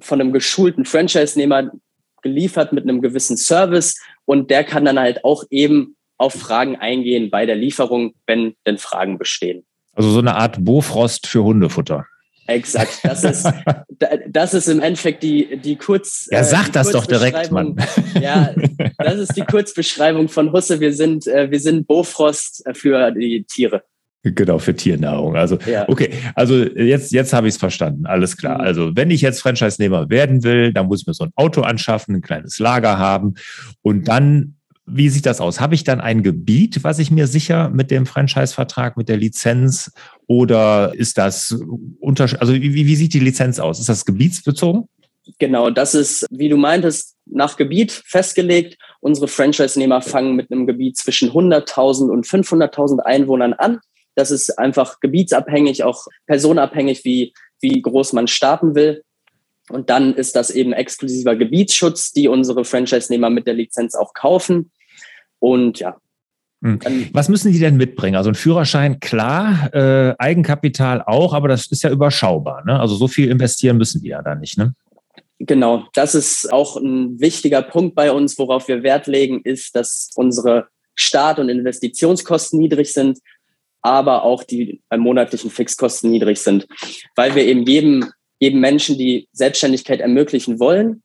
von 0.00 0.20
einem 0.20 0.32
geschulten 0.32 0.84
Franchise-Nehmer 0.84 1.70
geliefert 2.22 2.72
mit 2.72 2.84
einem 2.84 3.02
gewissen 3.02 3.36
Service 3.36 3.96
und 4.24 4.50
der 4.50 4.64
kann 4.64 4.84
dann 4.84 4.98
halt 4.98 5.24
auch 5.24 5.44
eben 5.50 5.96
auf 6.16 6.34
Fragen 6.34 6.76
eingehen 6.76 7.30
bei 7.30 7.46
der 7.46 7.56
Lieferung, 7.56 8.14
wenn 8.26 8.54
denn 8.66 8.78
Fragen 8.78 9.18
bestehen. 9.18 9.64
Also 9.92 10.10
so 10.10 10.18
eine 10.18 10.34
Art 10.34 10.64
Bofrost 10.64 11.26
für 11.26 11.42
Hundefutter. 11.42 12.06
Exakt. 12.48 13.00
Das 13.02 13.24
ist, 13.24 13.46
das 14.28 14.54
ist 14.54 14.68
im 14.68 14.80
Endeffekt 14.80 15.22
die, 15.22 15.58
die 15.58 15.76
Kurz. 15.76 16.28
Ja, 16.30 16.42
sag 16.44 16.72
das 16.72 16.90
doch 16.90 17.06
direkt, 17.06 17.50
Mann. 17.50 17.76
Ja, 18.20 18.52
das 18.96 19.16
ist 19.16 19.36
die 19.36 19.42
Kurzbeschreibung 19.42 20.28
von 20.28 20.52
Husse. 20.52 20.80
Wir 20.80 20.92
sind, 20.92 21.26
äh, 21.26 21.50
wir 21.50 21.60
sind 21.60 21.86
Bofrost 21.86 22.64
für 22.72 23.12
die 23.12 23.44
Tiere. 23.44 23.84
Genau, 24.22 24.58
für 24.58 24.74
Tiernahrung. 24.74 25.36
Also, 25.36 25.58
ja. 25.66 25.88
okay, 25.88 26.10
also 26.34 26.56
jetzt, 26.56 27.12
jetzt 27.12 27.32
habe 27.32 27.46
ich 27.46 27.54
es 27.54 27.58
verstanden. 27.58 28.06
Alles 28.06 28.36
klar. 28.36 28.58
Mhm. 28.58 28.64
Also, 28.64 28.96
wenn 28.96 29.10
ich 29.10 29.20
jetzt 29.20 29.40
Franchise-Nehmer 29.40 30.10
werden 30.10 30.42
will, 30.42 30.72
dann 30.72 30.86
muss 30.86 31.02
ich 31.02 31.06
mir 31.06 31.14
so 31.14 31.24
ein 31.24 31.32
Auto 31.36 31.62
anschaffen, 31.62 32.16
ein 32.16 32.22
kleines 32.22 32.58
Lager 32.58 32.98
haben 32.98 33.34
und 33.82 34.08
dann 34.08 34.54
wie 34.90 35.08
sieht 35.08 35.26
das 35.26 35.40
aus? 35.40 35.60
Habe 35.60 35.74
ich 35.74 35.84
dann 35.84 36.00
ein 36.00 36.22
Gebiet, 36.22 36.82
was 36.82 36.98
ich 36.98 37.10
mir 37.10 37.26
sicher 37.26 37.68
mit 37.68 37.90
dem 37.90 38.06
Franchise-Vertrag, 38.06 38.96
mit 38.96 39.08
der 39.08 39.18
Lizenz 39.18 39.92
oder 40.26 40.92
ist 40.94 41.18
das 41.18 41.60
unter, 42.00 42.24
also 42.40 42.54
wie, 42.54 42.74
wie 42.74 42.96
sieht 42.96 43.12
die 43.12 43.20
Lizenz 43.20 43.58
aus? 43.58 43.80
Ist 43.80 43.88
das 43.88 44.04
gebietsbezogen? 44.06 44.88
Genau, 45.38 45.68
das 45.68 45.94
ist, 45.94 46.26
wie 46.30 46.48
du 46.48 46.56
meintest, 46.56 47.16
nach 47.26 47.56
Gebiet 47.56 47.92
festgelegt. 47.92 48.78
Unsere 49.00 49.28
Franchise-Nehmer 49.28 50.00
fangen 50.00 50.36
mit 50.36 50.50
einem 50.50 50.66
Gebiet 50.66 50.96
zwischen 50.96 51.30
100.000 51.30 52.08
und 52.08 52.26
500.000 52.26 53.00
Einwohnern 53.00 53.52
an. 53.52 53.80
Das 54.18 54.32
ist 54.32 54.58
einfach 54.58 54.98
gebietsabhängig, 54.98 55.84
auch 55.84 56.06
personabhängig, 56.26 57.04
wie, 57.04 57.32
wie 57.60 57.80
groß 57.80 58.14
man 58.14 58.26
starten 58.26 58.74
will. 58.74 59.04
Und 59.70 59.90
dann 59.90 60.12
ist 60.12 60.34
das 60.34 60.50
eben 60.50 60.72
exklusiver 60.72 61.36
Gebietsschutz, 61.36 62.12
die 62.12 62.26
unsere 62.26 62.64
Franchise-Nehmer 62.64 63.30
mit 63.30 63.46
der 63.46 63.54
Lizenz 63.54 63.94
auch 63.94 64.14
kaufen. 64.14 64.72
Und 65.38 65.78
ja. 65.78 65.98
Hm. 66.64 66.80
Was 67.12 67.28
müssen 67.28 67.52
die 67.52 67.60
denn 67.60 67.76
mitbringen? 67.76 68.16
Also 68.16 68.30
ein 68.30 68.34
Führerschein, 68.34 68.98
klar, 68.98 69.72
äh, 69.72 70.16
Eigenkapital 70.18 71.00
auch, 71.06 71.32
aber 71.32 71.46
das 71.46 71.66
ist 71.66 71.84
ja 71.84 71.90
überschaubar. 71.90 72.64
Ne? 72.64 72.80
Also 72.80 72.96
so 72.96 73.06
viel 73.06 73.30
investieren 73.30 73.76
müssen 73.76 74.02
die 74.02 74.08
ja 74.08 74.20
da 74.20 74.34
nicht. 74.34 74.58
Ne? 74.58 74.74
Genau, 75.38 75.84
das 75.94 76.16
ist 76.16 76.52
auch 76.52 76.76
ein 76.76 77.20
wichtiger 77.20 77.62
Punkt 77.62 77.94
bei 77.94 78.10
uns, 78.10 78.36
worauf 78.36 78.66
wir 78.66 78.82
Wert 78.82 79.06
legen, 79.06 79.42
ist, 79.44 79.76
dass 79.76 80.10
unsere 80.16 80.66
Start- 80.96 81.38
und 81.38 81.48
Investitionskosten 81.48 82.58
niedrig 82.58 82.92
sind, 82.92 83.20
aber 83.82 84.24
auch 84.24 84.44
die 84.44 84.82
monatlichen 84.94 85.50
Fixkosten 85.50 86.10
niedrig 86.10 86.38
sind, 86.38 86.66
weil 87.16 87.34
wir 87.34 87.44
eben 87.44 87.62
jedem, 87.62 88.10
jedem 88.38 88.60
Menschen 88.60 88.98
die 88.98 89.28
Selbstständigkeit 89.32 90.00
ermöglichen 90.00 90.58
wollen. 90.58 91.02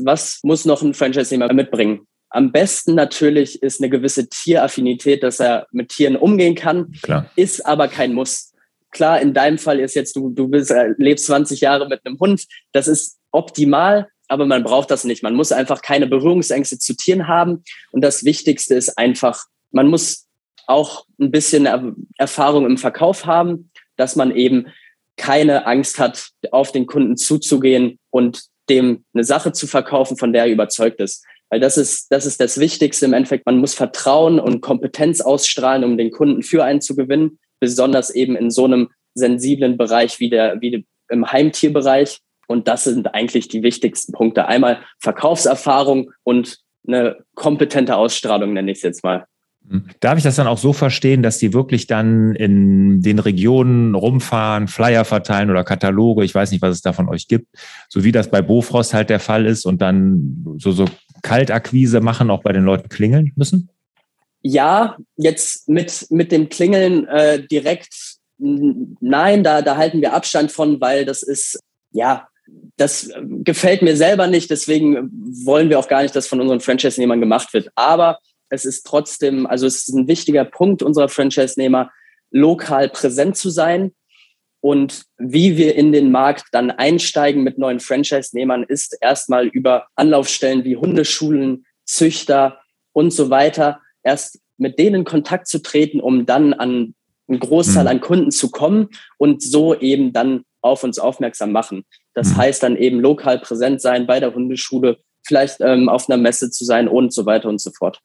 Was 0.00 0.40
muss 0.42 0.64
noch 0.64 0.82
ein 0.82 0.94
Franchise-Nehmer 0.94 1.52
mitbringen? 1.52 2.06
Am 2.30 2.52
besten 2.52 2.94
natürlich 2.94 3.62
ist 3.62 3.80
eine 3.80 3.90
gewisse 3.90 4.28
Tieraffinität, 4.28 5.22
dass 5.22 5.40
er 5.40 5.66
mit 5.72 5.88
Tieren 5.88 6.16
umgehen 6.16 6.54
kann, 6.54 6.92
Klar. 7.02 7.30
ist 7.36 7.64
aber 7.64 7.88
kein 7.88 8.12
Muss. 8.12 8.52
Klar, 8.90 9.20
in 9.20 9.34
deinem 9.34 9.58
Fall 9.58 9.80
ist 9.80 9.94
jetzt, 9.94 10.14
du, 10.16 10.30
du 10.30 10.48
bist, 10.48 10.70
äh, 10.70 10.94
lebst 10.98 11.26
20 11.26 11.60
Jahre 11.60 11.88
mit 11.88 12.04
einem 12.04 12.18
Hund, 12.18 12.46
das 12.72 12.88
ist 12.88 13.18
optimal, 13.32 14.08
aber 14.28 14.46
man 14.46 14.62
braucht 14.62 14.90
das 14.90 15.04
nicht. 15.04 15.22
Man 15.22 15.34
muss 15.34 15.52
einfach 15.52 15.82
keine 15.82 16.06
Berührungsängste 16.06 16.78
zu 16.78 16.94
Tieren 16.94 17.28
haben. 17.28 17.64
Und 17.92 18.02
das 18.02 18.24
Wichtigste 18.24 18.74
ist 18.74 18.96
einfach, 18.98 19.44
man 19.70 19.88
muss 19.88 20.27
auch 20.68 21.06
ein 21.18 21.30
bisschen 21.30 21.66
Erfahrung 22.16 22.66
im 22.66 22.78
Verkauf 22.78 23.26
haben, 23.26 23.70
dass 23.96 24.16
man 24.16 24.34
eben 24.34 24.66
keine 25.16 25.66
Angst 25.66 25.98
hat, 25.98 26.28
auf 26.52 26.70
den 26.72 26.86
Kunden 26.86 27.16
zuzugehen 27.16 27.98
und 28.10 28.44
dem 28.68 29.04
eine 29.14 29.24
Sache 29.24 29.52
zu 29.52 29.66
verkaufen, 29.66 30.16
von 30.16 30.32
der 30.32 30.44
er 30.44 30.52
überzeugt 30.52 31.00
ist. 31.00 31.24
Weil 31.50 31.60
das 31.60 31.78
ist, 31.78 32.12
das 32.12 32.26
ist 32.26 32.40
das 32.40 32.60
Wichtigste 32.60 33.06
im 33.06 33.14
Endeffekt. 33.14 33.46
Man 33.46 33.58
muss 33.58 33.74
Vertrauen 33.74 34.38
und 34.38 34.60
Kompetenz 34.60 35.20
ausstrahlen, 35.20 35.82
um 35.82 35.96
den 35.96 36.10
Kunden 36.10 36.42
für 36.42 36.62
einen 36.62 36.82
zu 36.82 36.94
gewinnen, 36.94 37.38
besonders 37.58 38.10
eben 38.10 38.36
in 38.36 38.50
so 38.50 38.64
einem 38.64 38.90
sensiblen 39.14 39.78
Bereich 39.78 40.20
wie 40.20 40.28
der, 40.28 40.60
wie 40.60 40.86
im 41.08 41.32
Heimtierbereich. 41.32 42.20
Und 42.46 42.68
das 42.68 42.84
sind 42.84 43.14
eigentlich 43.14 43.48
die 43.48 43.62
wichtigsten 43.62 44.12
Punkte. 44.12 44.46
Einmal 44.46 44.82
Verkaufserfahrung 45.00 46.12
und 46.22 46.58
eine 46.86 47.16
kompetente 47.34 47.96
Ausstrahlung, 47.96 48.52
nenne 48.52 48.70
ich 48.70 48.78
es 48.78 48.82
jetzt 48.82 49.04
mal. 49.04 49.26
Darf 50.00 50.16
ich 50.16 50.24
das 50.24 50.36
dann 50.36 50.46
auch 50.46 50.58
so 50.58 50.72
verstehen, 50.72 51.22
dass 51.22 51.38
die 51.38 51.52
wirklich 51.52 51.86
dann 51.86 52.34
in 52.34 53.02
den 53.02 53.18
Regionen 53.18 53.94
rumfahren, 53.94 54.68
Flyer 54.68 55.04
verteilen 55.04 55.50
oder 55.50 55.64
Kataloge, 55.64 56.24
ich 56.24 56.34
weiß 56.34 56.52
nicht, 56.52 56.62
was 56.62 56.76
es 56.76 56.82
da 56.82 56.92
von 56.92 57.08
euch 57.08 57.28
gibt, 57.28 57.46
so 57.88 58.02
wie 58.04 58.12
das 58.12 58.30
bei 58.30 58.40
Bofrost 58.40 58.94
halt 58.94 59.10
der 59.10 59.20
Fall 59.20 59.46
ist 59.46 59.66
und 59.66 59.82
dann 59.82 60.44
so, 60.58 60.72
so 60.72 60.86
Kaltakquise 61.22 62.00
machen, 62.00 62.30
auch 62.30 62.42
bei 62.42 62.52
den 62.52 62.64
Leuten 62.64 62.88
klingeln 62.88 63.32
müssen? 63.36 63.68
Ja, 64.42 64.96
jetzt 65.16 65.68
mit, 65.68 66.06
mit 66.10 66.32
dem 66.32 66.48
Klingeln 66.48 67.06
äh, 67.08 67.46
direkt, 67.46 68.16
nein, 68.38 69.42
da, 69.42 69.62
da 69.62 69.76
halten 69.76 70.00
wir 70.00 70.14
Abstand 70.14 70.50
von, 70.52 70.80
weil 70.80 71.04
das 71.04 71.22
ist, 71.22 71.58
ja, 71.90 72.28
das 72.76 73.10
gefällt 73.20 73.82
mir 73.82 73.96
selber 73.96 74.26
nicht, 74.26 74.50
deswegen 74.50 75.10
wollen 75.44 75.68
wir 75.68 75.78
auch 75.78 75.88
gar 75.88 76.02
nicht, 76.02 76.16
dass 76.16 76.26
von 76.26 76.40
unseren 76.40 76.60
Franchise-Nehmern 76.60 77.20
gemacht 77.20 77.52
wird. 77.52 77.70
Aber 77.74 78.18
es 78.50 78.64
ist 78.64 78.86
trotzdem, 78.86 79.46
also 79.46 79.66
es 79.66 79.88
ist 79.88 79.94
ein 79.94 80.08
wichtiger 80.08 80.44
Punkt 80.44 80.82
unserer 80.82 81.08
Franchise-Nehmer, 81.08 81.90
lokal 82.30 82.88
präsent 82.88 83.36
zu 83.36 83.50
sein. 83.50 83.92
Und 84.60 85.04
wie 85.18 85.56
wir 85.56 85.76
in 85.76 85.92
den 85.92 86.10
Markt 86.10 86.46
dann 86.52 86.70
einsteigen 86.70 87.44
mit 87.44 87.58
neuen 87.58 87.80
Franchise-Nehmern, 87.80 88.64
ist 88.64 88.96
erstmal 89.00 89.46
über 89.46 89.86
Anlaufstellen 89.94 90.64
wie 90.64 90.76
Hundeschulen, 90.76 91.64
Züchter 91.84 92.60
und 92.92 93.12
so 93.12 93.30
weiter, 93.30 93.80
erst 94.02 94.40
mit 94.56 94.78
denen 94.78 94.96
in 94.96 95.04
Kontakt 95.04 95.46
zu 95.46 95.60
treten, 95.62 96.00
um 96.00 96.26
dann 96.26 96.52
an 96.52 96.94
einen 97.28 97.40
Großteil 97.40 97.84
mhm. 97.84 97.90
an 97.90 98.00
Kunden 98.00 98.30
zu 98.30 98.50
kommen 98.50 98.88
und 99.18 99.42
so 99.42 99.74
eben 99.74 100.12
dann 100.12 100.44
auf 100.60 100.82
uns 100.82 100.98
aufmerksam 100.98 101.52
machen. 101.52 101.84
Das 102.14 102.30
mhm. 102.30 102.36
heißt 102.38 102.62
dann 102.62 102.76
eben 102.76 103.00
lokal 103.00 103.38
präsent 103.38 103.80
sein 103.80 104.06
bei 104.06 104.18
der 104.18 104.34
Hundeschule, 104.34 104.98
vielleicht 105.24 105.60
ähm, 105.60 105.88
auf 105.88 106.08
einer 106.08 106.20
Messe 106.20 106.50
zu 106.50 106.64
sein 106.64 106.88
und 106.88 107.12
so 107.12 107.26
weiter 107.26 107.48
und 107.48 107.60
so 107.60 107.70
fort. 107.70 108.00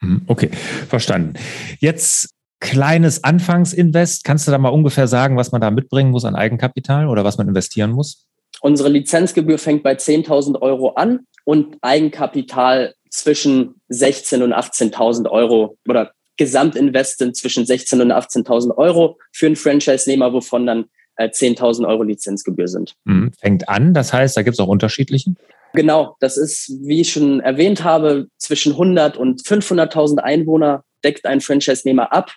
Mhm, 0.00 0.22
okay, 0.26 0.50
verstanden. 0.88 1.34
Jetzt 1.78 2.30
kleines 2.60 3.24
Anfangsinvest. 3.24 4.24
Kannst 4.24 4.46
du 4.46 4.50
da 4.50 4.58
mal 4.58 4.70
ungefähr 4.70 5.06
sagen, 5.06 5.36
was 5.36 5.52
man 5.52 5.60
da 5.60 5.70
mitbringen 5.70 6.10
muss 6.10 6.24
an 6.24 6.34
Eigenkapital 6.34 7.08
oder 7.08 7.24
was 7.24 7.38
man 7.38 7.48
investieren 7.48 7.92
muss? 7.92 8.26
Unsere 8.60 8.88
Lizenzgebühr 8.88 9.58
fängt 9.58 9.82
bei 9.82 9.92
10.000 9.92 10.60
Euro 10.60 10.90
an 10.90 11.20
und 11.44 11.76
Eigenkapital 11.82 12.94
zwischen 13.10 13.80
16.000 13.90 14.42
und 14.42 14.52
18.000 14.52 15.30
Euro 15.30 15.78
oder 15.86 16.12
Gesamtinvestment 16.36 17.36
zwischen 17.36 17.64
16.000 17.64 18.02
und 18.02 18.12
18.000 18.12 18.76
Euro 18.76 19.18
für 19.32 19.46
einen 19.46 19.56
Franchise-Nehmer, 19.56 20.32
wovon 20.32 20.66
dann 20.66 20.86
10.000 21.18 21.82
äh, 21.82 21.86
Euro 21.86 22.02
Lizenzgebühr 22.04 22.68
sind. 22.68 22.94
Mhm. 23.04 23.32
Fängt 23.40 23.68
an, 23.68 23.94
das 23.94 24.12
heißt, 24.12 24.36
da 24.36 24.42
gibt 24.42 24.54
es 24.54 24.60
auch 24.60 24.68
unterschiedliche? 24.68 25.34
Genau, 25.78 26.16
das 26.18 26.36
ist, 26.36 26.76
wie 26.82 27.02
ich 27.02 27.12
schon 27.12 27.38
erwähnt 27.38 27.84
habe, 27.84 28.26
zwischen 28.36 28.72
100 28.72 29.16
und 29.16 29.42
500.000 29.42 30.18
Einwohner 30.18 30.82
deckt 31.04 31.24
ein 31.24 31.40
Franchise-Nehmer 31.40 32.12
ab. 32.12 32.32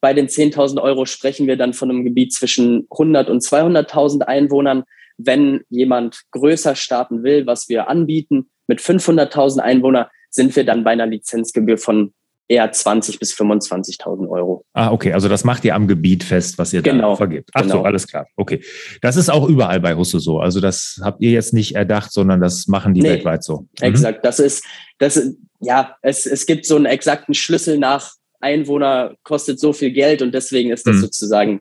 Bei 0.00 0.12
den 0.12 0.26
10.000 0.26 0.82
Euro 0.82 1.04
sprechen 1.04 1.46
wir 1.46 1.56
dann 1.56 1.72
von 1.72 1.88
einem 1.88 2.02
Gebiet 2.02 2.32
zwischen 2.32 2.88
100 2.90 3.30
und 3.30 3.44
200.000 3.44 4.22
Einwohnern. 4.22 4.82
Wenn 5.18 5.60
jemand 5.68 6.22
größer 6.32 6.74
starten 6.74 7.22
will, 7.22 7.46
was 7.46 7.68
wir 7.68 7.88
anbieten, 7.88 8.50
mit 8.66 8.80
500.000 8.80 9.60
Einwohnern, 9.60 10.06
sind 10.28 10.56
wir 10.56 10.64
dann 10.64 10.82
bei 10.82 10.90
einer 10.90 11.06
Lizenzgebühr 11.06 11.78
von 11.78 12.12
eher 12.50 12.70
20 12.70 13.20
bis 13.20 13.32
25.000 13.32 14.28
Euro. 14.28 14.64
Ah, 14.72 14.90
okay. 14.90 15.12
Also 15.12 15.28
das 15.28 15.44
macht 15.44 15.64
ihr 15.64 15.74
am 15.74 15.86
Gebiet 15.86 16.24
fest, 16.24 16.58
was 16.58 16.72
ihr 16.72 16.82
genau, 16.82 17.10
da 17.10 17.16
vergibt. 17.16 17.50
Ach 17.54 17.62
genau. 17.62 17.76
so, 17.76 17.82
alles 17.84 18.08
klar. 18.08 18.26
Okay. 18.34 18.60
Das 19.00 19.16
ist 19.16 19.30
auch 19.30 19.48
überall 19.48 19.78
bei 19.78 19.94
Husse 19.94 20.18
so. 20.18 20.40
Also 20.40 20.60
das 20.60 21.00
habt 21.02 21.22
ihr 21.22 21.30
jetzt 21.30 21.54
nicht 21.54 21.76
erdacht, 21.76 22.12
sondern 22.12 22.40
das 22.40 22.66
machen 22.66 22.92
die 22.92 23.02
nee, 23.02 23.10
weltweit 23.10 23.44
so. 23.44 23.60
Mhm. 23.60 23.66
Exakt. 23.80 24.24
Das 24.24 24.40
ist, 24.40 24.64
das, 24.98 25.32
ja, 25.60 25.94
es, 26.02 26.26
es 26.26 26.44
gibt 26.44 26.66
so 26.66 26.74
einen 26.74 26.86
exakten 26.86 27.34
Schlüssel 27.34 27.78
nach 27.78 28.14
Einwohner 28.40 29.14
kostet 29.22 29.60
so 29.60 29.72
viel 29.72 29.92
Geld 29.92 30.20
und 30.20 30.34
deswegen 30.34 30.70
ist 30.70 30.86
das 30.86 30.96
mhm. 30.96 31.00
sozusagen 31.02 31.60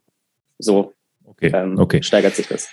so. 0.58 0.94
Okay. 1.24 1.52
Ähm, 1.54 1.78
okay. 1.78 2.02
Steigert 2.02 2.36
sich 2.36 2.48
das. 2.48 2.68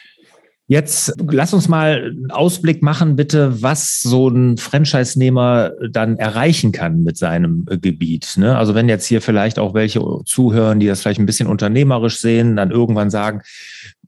Jetzt 0.69 1.15
lass 1.31 1.55
uns 1.55 1.69
mal 1.69 2.07
einen 2.07 2.33
Ausblick 2.33 2.83
machen, 2.83 3.15
bitte, 3.15 3.63
was 3.63 4.01
so 4.01 4.29
ein 4.29 4.57
Franchise-Nehmer 4.57 5.71
dann 5.91 6.17
erreichen 6.17 6.73
kann 6.73 7.05
mit 7.05 7.17
seinem 7.17 7.67
äh, 7.71 7.79
Gebiet. 7.79 8.35
Ne? 8.37 8.57
Also 8.59 8.75
wenn 8.75 8.89
jetzt 8.89 9.07
hier 9.07 9.23
vielleicht 9.23 9.61
auch 9.61 9.75
welche 9.75 10.01
zuhören, 10.25 10.81
die 10.81 10.89
das 10.89 11.03
vielleicht 11.03 11.21
ein 11.21 11.27
bisschen 11.27 11.47
unternehmerisch 11.47 12.19
sehen, 12.19 12.57
dann 12.57 12.73
irgendwann 12.73 13.11
sagen, 13.11 13.43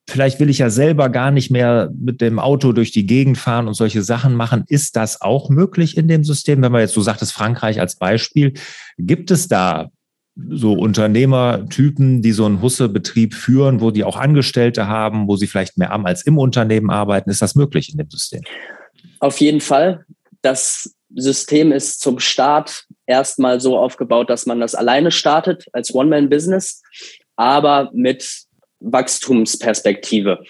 vielleicht 0.08 0.40
will 0.40 0.50
ich 0.50 0.58
ja 0.58 0.68
selber 0.68 1.10
gar 1.10 1.30
nicht 1.30 1.50
mehr 1.50 1.92
mit 1.96 2.20
dem 2.20 2.40
Auto 2.40 2.72
durch 2.72 2.90
die 2.90 3.06
Gegend 3.06 3.38
fahren 3.38 3.68
und 3.68 3.74
solche 3.74 4.02
Sachen 4.02 4.34
machen. 4.34 4.64
Ist 4.66 4.96
das 4.96 5.20
auch 5.20 5.50
möglich 5.50 5.96
in 5.96 6.08
dem 6.08 6.24
System? 6.24 6.60
Wenn 6.62 6.72
man 6.72 6.80
jetzt 6.80 6.94
so 6.94 7.02
sagt, 7.02 7.22
das 7.22 7.30
Frankreich 7.30 7.78
als 7.78 7.94
Beispiel, 7.94 8.54
gibt 8.98 9.30
es 9.30 9.46
da 9.46 9.90
so 10.50 10.74
Unternehmertypen, 10.74 12.22
die 12.22 12.32
so 12.32 12.44
einen 12.44 12.62
Husse-Betrieb 12.62 13.34
führen, 13.34 13.80
wo 13.80 13.90
die 13.90 14.04
auch 14.04 14.16
Angestellte 14.16 14.86
haben, 14.86 15.26
wo 15.26 15.36
sie 15.36 15.46
vielleicht 15.46 15.78
mehr 15.78 15.90
am 15.90 16.06
als 16.06 16.22
im 16.22 16.38
Unternehmen 16.38 16.90
arbeiten? 16.90 17.30
Ist 17.30 17.42
das 17.42 17.54
möglich 17.54 17.90
in 17.90 17.98
dem 17.98 18.10
System? 18.10 18.42
Auf 19.20 19.40
jeden 19.40 19.60
Fall. 19.60 20.04
Das 20.42 20.94
System 21.14 21.72
ist 21.72 22.00
zum 22.00 22.20
Start 22.20 22.84
erstmal 23.06 23.60
so 23.60 23.76
aufgebaut, 23.76 24.30
dass 24.30 24.46
man 24.46 24.60
das 24.60 24.74
alleine 24.74 25.10
startet 25.10 25.66
als 25.72 25.92
One-Man-Business, 25.92 26.82
aber 27.36 27.90
mit 27.92 28.44
Wachstumsperspektive. 28.80 30.44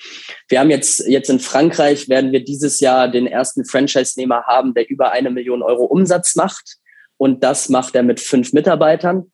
Wir 0.49 0.61
haben 0.61 0.71
jetzt, 0.71 1.07
jetzt 1.07 1.31
in 1.31 1.41
Frankreich 1.41 2.11
werden 2.11 2.33
wir 2.33 2.45
dieses 2.45 2.81
Jahr 2.81 3.09
den 3.09 3.27
ersten 3.27 3.65
Franchise-Nehmer 3.65 4.43
haben, 4.47 4.75
der 4.75 4.89
über 4.91 5.13
eine 5.13 5.31
Million 5.31 5.63
Euro 5.63 5.85
Umsatz 5.85 6.37
macht. 6.37 6.77
Und 7.17 7.43
das 7.43 7.71
macht 7.71 7.95
er 7.95 8.03
mit 8.03 8.21
fünf 8.21 8.53
Mitarbeitern. 8.53 9.33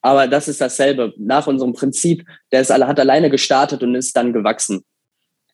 Aber 0.00 0.28
das 0.28 0.48
ist 0.48 0.60
dasselbe. 0.60 1.12
Nach 1.16 1.46
unserem 1.46 1.72
Prinzip, 1.72 2.24
der 2.52 2.60
ist, 2.60 2.70
hat 2.70 3.00
alleine 3.00 3.30
gestartet 3.30 3.82
und 3.82 3.94
ist 3.94 4.16
dann 4.16 4.32
gewachsen. 4.32 4.84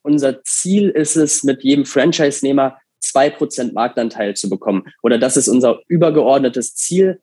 Unser 0.02 0.42
Ziel 0.42 0.90
ist 0.90 1.16
es, 1.16 1.44
mit 1.44 1.62
jedem 1.62 1.86
Franchise-Nehmer 1.86 2.78
zwei 3.00 3.30
Prozent 3.30 3.74
Marktanteil 3.74 4.34
zu 4.34 4.50
bekommen. 4.50 4.84
Oder 5.02 5.18
das 5.18 5.36
ist 5.36 5.48
unser 5.48 5.80
übergeordnetes 5.88 6.74
Ziel, 6.74 7.20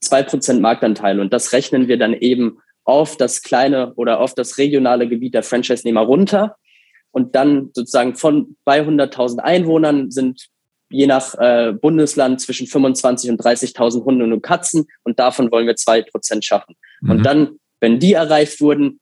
zwei 0.00 0.22
Prozent 0.22 0.60
Marktanteil. 0.60 1.20
Und 1.20 1.32
das 1.32 1.52
rechnen 1.52 1.88
wir 1.88 1.98
dann 1.98 2.14
eben 2.14 2.58
auf 2.84 3.16
das 3.16 3.42
kleine 3.42 3.92
oder 3.94 4.20
auf 4.20 4.34
das 4.34 4.58
regionale 4.58 5.08
Gebiet 5.08 5.34
der 5.34 5.42
Franchise-Nehmer 5.42 6.02
runter. 6.02 6.56
Und 7.10 7.34
dann 7.34 7.70
sozusagen 7.74 8.14
von 8.14 8.56
bei 8.64 8.80
100.000 8.80 9.38
Einwohnern 9.38 10.10
sind 10.10 10.48
je 10.88 11.06
nach 11.06 11.34
äh, 11.38 11.72
Bundesland 11.72 12.40
zwischen 12.40 12.66
25 12.66 13.30
und 13.30 13.40
30.000 13.40 14.04
Hunde 14.04 14.24
und 14.24 14.42
Katzen. 14.42 14.86
Und 15.02 15.18
davon 15.18 15.50
wollen 15.50 15.66
wir 15.66 15.76
zwei 15.76 16.02
Prozent 16.02 16.44
schaffen. 16.44 16.76
Mhm. 17.00 17.10
Und 17.10 17.22
dann, 17.24 17.48
wenn 17.80 17.98
die 17.98 18.12
erreicht 18.12 18.60
wurden, 18.60 19.00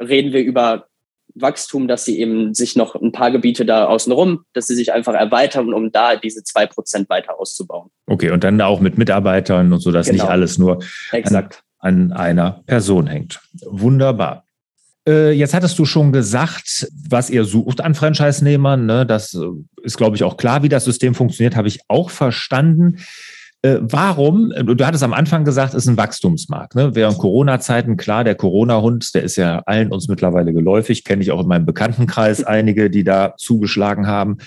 reden 0.00 0.32
wir 0.32 0.42
über 0.42 0.86
Wachstum, 1.34 1.88
dass 1.88 2.04
sie 2.04 2.18
eben 2.18 2.54
sich 2.54 2.76
noch 2.76 2.94
ein 2.94 3.12
paar 3.12 3.30
Gebiete 3.30 3.64
da 3.64 3.86
außenrum, 3.86 4.44
dass 4.52 4.66
sie 4.66 4.74
sich 4.74 4.92
einfach 4.92 5.14
erweitern, 5.14 5.72
um 5.72 5.90
da 5.90 6.16
diese 6.16 6.44
zwei 6.44 6.66
Prozent 6.66 7.08
weiter 7.08 7.38
auszubauen. 7.38 7.90
Okay, 8.06 8.30
und 8.30 8.44
dann 8.44 8.60
auch 8.60 8.80
mit 8.80 8.98
Mitarbeitern 8.98 9.72
und 9.72 9.80
so, 9.80 9.90
dass 9.90 10.06
genau. 10.06 10.24
nicht 10.24 10.30
alles 10.30 10.58
nur 10.58 10.82
Exakt 11.10 11.62
an 11.78 12.12
einer 12.12 12.62
Person 12.66 13.06
hängt. 13.06 13.40
Wunderbar. 13.64 14.44
Äh, 15.06 15.32
jetzt 15.32 15.54
hattest 15.54 15.78
du 15.78 15.84
schon 15.84 16.12
gesagt, 16.12 16.86
was 17.08 17.28
ihr 17.28 17.44
sucht 17.44 17.80
an 17.80 17.94
Franchise-Nehmern. 17.94 18.86
Ne? 18.86 19.04
Das 19.04 19.34
äh, 19.34 19.46
ist, 19.82 19.96
glaube 19.96 20.16
ich, 20.16 20.22
auch 20.22 20.36
klar, 20.36 20.62
wie 20.62 20.68
das 20.68 20.84
System 20.84 21.14
funktioniert, 21.14 21.56
habe 21.56 21.68
ich 21.68 21.80
auch 21.88 22.10
verstanden. 22.10 22.98
Äh, 23.64 23.78
warum, 23.80 24.50
äh, 24.50 24.64
du 24.64 24.84
hattest 24.84 25.04
am 25.04 25.12
Anfang 25.12 25.44
gesagt, 25.44 25.74
es 25.74 25.84
ist 25.84 25.88
ein 25.88 25.96
Wachstumsmarkt. 25.96 26.74
Ne? 26.74 26.96
Während 26.96 27.18
Corona-Zeiten, 27.18 27.96
klar, 27.96 28.24
der 28.24 28.34
Corona-Hund, 28.34 29.14
der 29.14 29.22
ist 29.22 29.36
ja 29.36 29.60
allen 29.66 29.92
uns 29.92 30.08
mittlerweile 30.08 30.52
geläufig, 30.52 31.04
kenne 31.04 31.22
ich 31.22 31.30
auch 31.30 31.40
in 31.40 31.46
meinem 31.46 31.64
Bekanntenkreis 31.64 32.42
einige, 32.44 32.90
die 32.90 33.04
da 33.04 33.34
zugeschlagen 33.36 34.08
haben. 34.08 34.38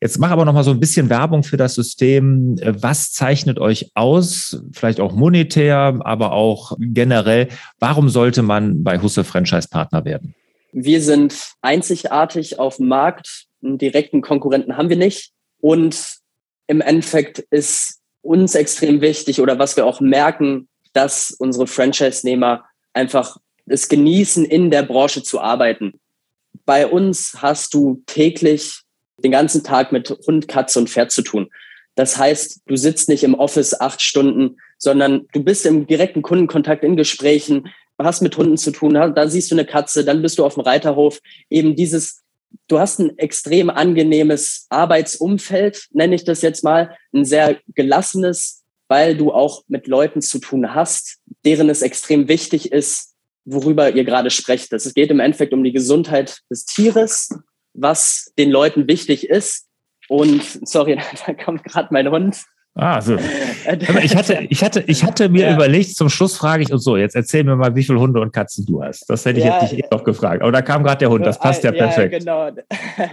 Jetzt 0.00 0.18
mach 0.18 0.30
aber 0.30 0.46
noch 0.46 0.54
mal 0.54 0.64
so 0.64 0.70
ein 0.70 0.80
bisschen 0.80 1.10
Werbung 1.10 1.42
für 1.42 1.58
das 1.58 1.74
System. 1.74 2.56
Äh, 2.60 2.72
was 2.82 3.12
zeichnet 3.12 3.58
euch 3.58 3.90
aus? 3.94 4.62
Vielleicht 4.72 5.00
auch 5.00 5.12
monetär, 5.12 6.00
aber 6.00 6.32
auch 6.32 6.72
generell. 6.78 7.48
Warum 7.78 8.08
sollte 8.08 8.40
man 8.40 8.82
bei 8.82 9.02
Husse 9.02 9.22
Franchise-Partner 9.22 10.06
werden? 10.06 10.34
Wir 10.72 11.02
sind 11.02 11.52
einzigartig 11.60 12.58
auf 12.58 12.78
dem 12.78 12.88
Markt. 12.88 13.44
Einen 13.62 13.76
direkten 13.76 14.22
Konkurrenten 14.22 14.78
haben 14.78 14.88
wir 14.88 14.96
nicht. 14.96 15.32
Und 15.60 16.16
im 16.68 16.80
Endeffekt 16.80 17.40
ist 17.50 18.01
uns 18.22 18.54
extrem 18.54 19.00
wichtig 19.00 19.40
oder 19.40 19.58
was 19.58 19.76
wir 19.76 19.86
auch 19.86 20.00
merken, 20.00 20.68
dass 20.92 21.30
unsere 21.30 21.66
Franchise-Nehmer 21.66 22.64
einfach 22.92 23.38
es 23.66 23.88
genießen, 23.88 24.44
in 24.44 24.70
der 24.70 24.82
Branche 24.82 25.22
zu 25.22 25.40
arbeiten. 25.40 26.00
Bei 26.64 26.86
uns 26.86 27.36
hast 27.38 27.74
du 27.74 28.02
täglich 28.06 28.82
den 29.18 29.32
ganzen 29.32 29.62
Tag 29.64 29.92
mit 29.92 30.10
Hund, 30.26 30.48
Katze 30.48 30.78
und 30.78 30.90
Pferd 30.90 31.10
zu 31.10 31.22
tun. 31.22 31.48
Das 31.94 32.16
heißt, 32.16 32.62
du 32.66 32.76
sitzt 32.76 33.08
nicht 33.08 33.24
im 33.24 33.34
Office 33.34 33.78
acht 33.78 34.00
Stunden, 34.02 34.56
sondern 34.78 35.26
du 35.32 35.42
bist 35.42 35.66
im 35.66 35.86
direkten 35.86 36.22
Kundenkontakt 36.22 36.84
in 36.84 36.96
Gesprächen, 36.96 37.68
hast 38.04 38.22
mit 38.22 38.36
Hunden 38.36 38.56
zu 38.56 38.70
tun, 38.72 38.94
dann 38.94 39.30
siehst 39.30 39.50
du 39.50 39.54
eine 39.54 39.64
Katze, 39.64 40.04
dann 40.04 40.22
bist 40.22 40.38
du 40.38 40.44
auf 40.44 40.54
dem 40.54 40.62
Reiterhof. 40.62 41.20
Eben 41.50 41.76
dieses 41.76 42.21
du 42.68 42.78
hast 42.78 42.98
ein 42.98 43.18
extrem 43.18 43.70
angenehmes 43.70 44.66
Arbeitsumfeld, 44.68 45.88
nenne 45.90 46.14
ich 46.14 46.24
das 46.24 46.42
jetzt 46.42 46.64
mal, 46.64 46.96
ein 47.12 47.24
sehr 47.24 47.60
gelassenes, 47.74 48.62
weil 48.88 49.16
du 49.16 49.32
auch 49.32 49.62
mit 49.68 49.86
Leuten 49.86 50.20
zu 50.20 50.38
tun 50.38 50.74
hast, 50.74 51.18
deren 51.44 51.70
es 51.70 51.82
extrem 51.82 52.28
wichtig 52.28 52.72
ist, 52.72 53.14
worüber 53.44 53.90
ihr 53.90 54.04
gerade 54.04 54.30
sprecht. 54.30 54.72
Es 54.72 54.92
geht 54.94 55.10
im 55.10 55.20
Endeffekt 55.20 55.52
um 55.52 55.64
die 55.64 55.72
Gesundheit 55.72 56.40
des 56.50 56.64
Tieres, 56.64 57.30
was 57.74 58.32
den 58.38 58.50
Leuten 58.50 58.88
wichtig 58.88 59.28
ist. 59.28 59.66
Und 60.08 60.42
sorry, 60.66 60.98
da 61.26 61.34
kommt 61.34 61.64
gerade 61.64 61.88
mein 61.90 62.10
Hund. 62.10 62.44
Ah, 62.74 63.02
so. 63.02 63.16
ich 64.02 64.16
hatte, 64.16 64.46
ich 64.48 64.64
hatte, 64.64 64.82
ich 64.86 65.04
hatte 65.04 65.28
mir 65.28 65.48
ja. 65.48 65.54
überlegt, 65.54 65.94
zum 65.94 66.08
Schluss 66.08 66.36
frage 66.38 66.62
ich 66.62 66.72
und 66.72 66.78
so, 66.78 66.96
jetzt 66.96 67.14
erzähl 67.14 67.44
mir 67.44 67.54
mal, 67.54 67.74
wie 67.76 67.84
viele 67.84 68.00
Hunde 68.00 68.18
und 68.20 68.32
Katzen 68.32 68.64
du 68.64 68.82
hast. 68.82 69.08
Das 69.10 69.26
hätte 69.26 69.40
ich 69.40 69.44
ja, 69.44 69.60
jetzt 69.60 69.72
nicht 69.72 69.84
eh 69.84 69.88
noch 69.90 70.02
gefragt. 70.04 70.40
Aber 70.40 70.52
da 70.52 70.62
kam 70.62 70.82
gerade 70.82 71.00
der 71.00 71.10
Hund, 71.10 71.26
das 71.26 71.38
passt 71.38 71.66
ein, 71.66 71.74
ja 71.74 71.86
perfekt. 71.86 72.24
Ja, 72.24 72.48
genau. 72.50 72.62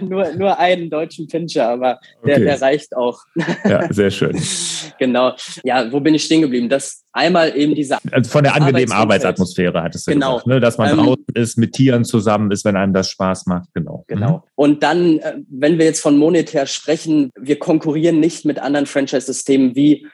Nur, 0.00 0.34
nur 0.34 0.58
einen 0.58 0.88
deutschen 0.88 1.26
Pinscher, 1.26 1.68
aber 1.68 1.98
der, 2.24 2.36
okay. 2.36 2.44
der 2.44 2.62
reicht 2.62 2.96
auch. 2.96 3.20
Ja, 3.64 3.92
sehr 3.92 4.10
schön. 4.10 4.40
genau. 4.98 5.34
Ja, 5.62 5.90
wo 5.92 6.00
bin 6.00 6.14
ich 6.14 6.24
stehen 6.24 6.40
geblieben? 6.40 6.68
Das 6.68 7.04
einmal 7.12 7.56
eben 7.56 7.74
diese. 7.74 7.98
Also 8.12 8.30
von 8.30 8.44
der 8.44 8.54
angenehmen 8.54 8.92
Arbeitsatmosphäre 8.92 9.82
hattest 9.82 10.06
du 10.06 10.12
genau. 10.12 10.34
gesagt, 10.34 10.46
ne? 10.46 10.60
dass 10.60 10.78
man 10.78 10.90
ähm, 10.90 11.04
draußen 11.04 11.24
ist, 11.34 11.58
mit 11.58 11.72
Tieren 11.72 12.04
zusammen 12.04 12.50
ist, 12.50 12.64
wenn 12.64 12.76
einem 12.76 12.92
das 12.92 13.10
Spaß 13.10 13.46
macht. 13.46 13.68
Genau. 13.74 14.04
Genau. 14.06 14.38
Mhm. 14.38 14.42
Und 14.54 14.82
dann, 14.82 15.18
äh, 15.18 15.36
wenn 15.48 15.78
wir 15.78 15.86
jetzt 15.86 16.00
von 16.00 16.16
monetär 16.16 16.66
sprechen, 16.66 17.30
wir 17.38 17.58
konkurrieren 17.58 18.20
nicht 18.20 18.44
mit 18.44 18.58
anderen 18.58 18.86
Franchise-Systemen 18.86 19.74
wie 19.74 20.06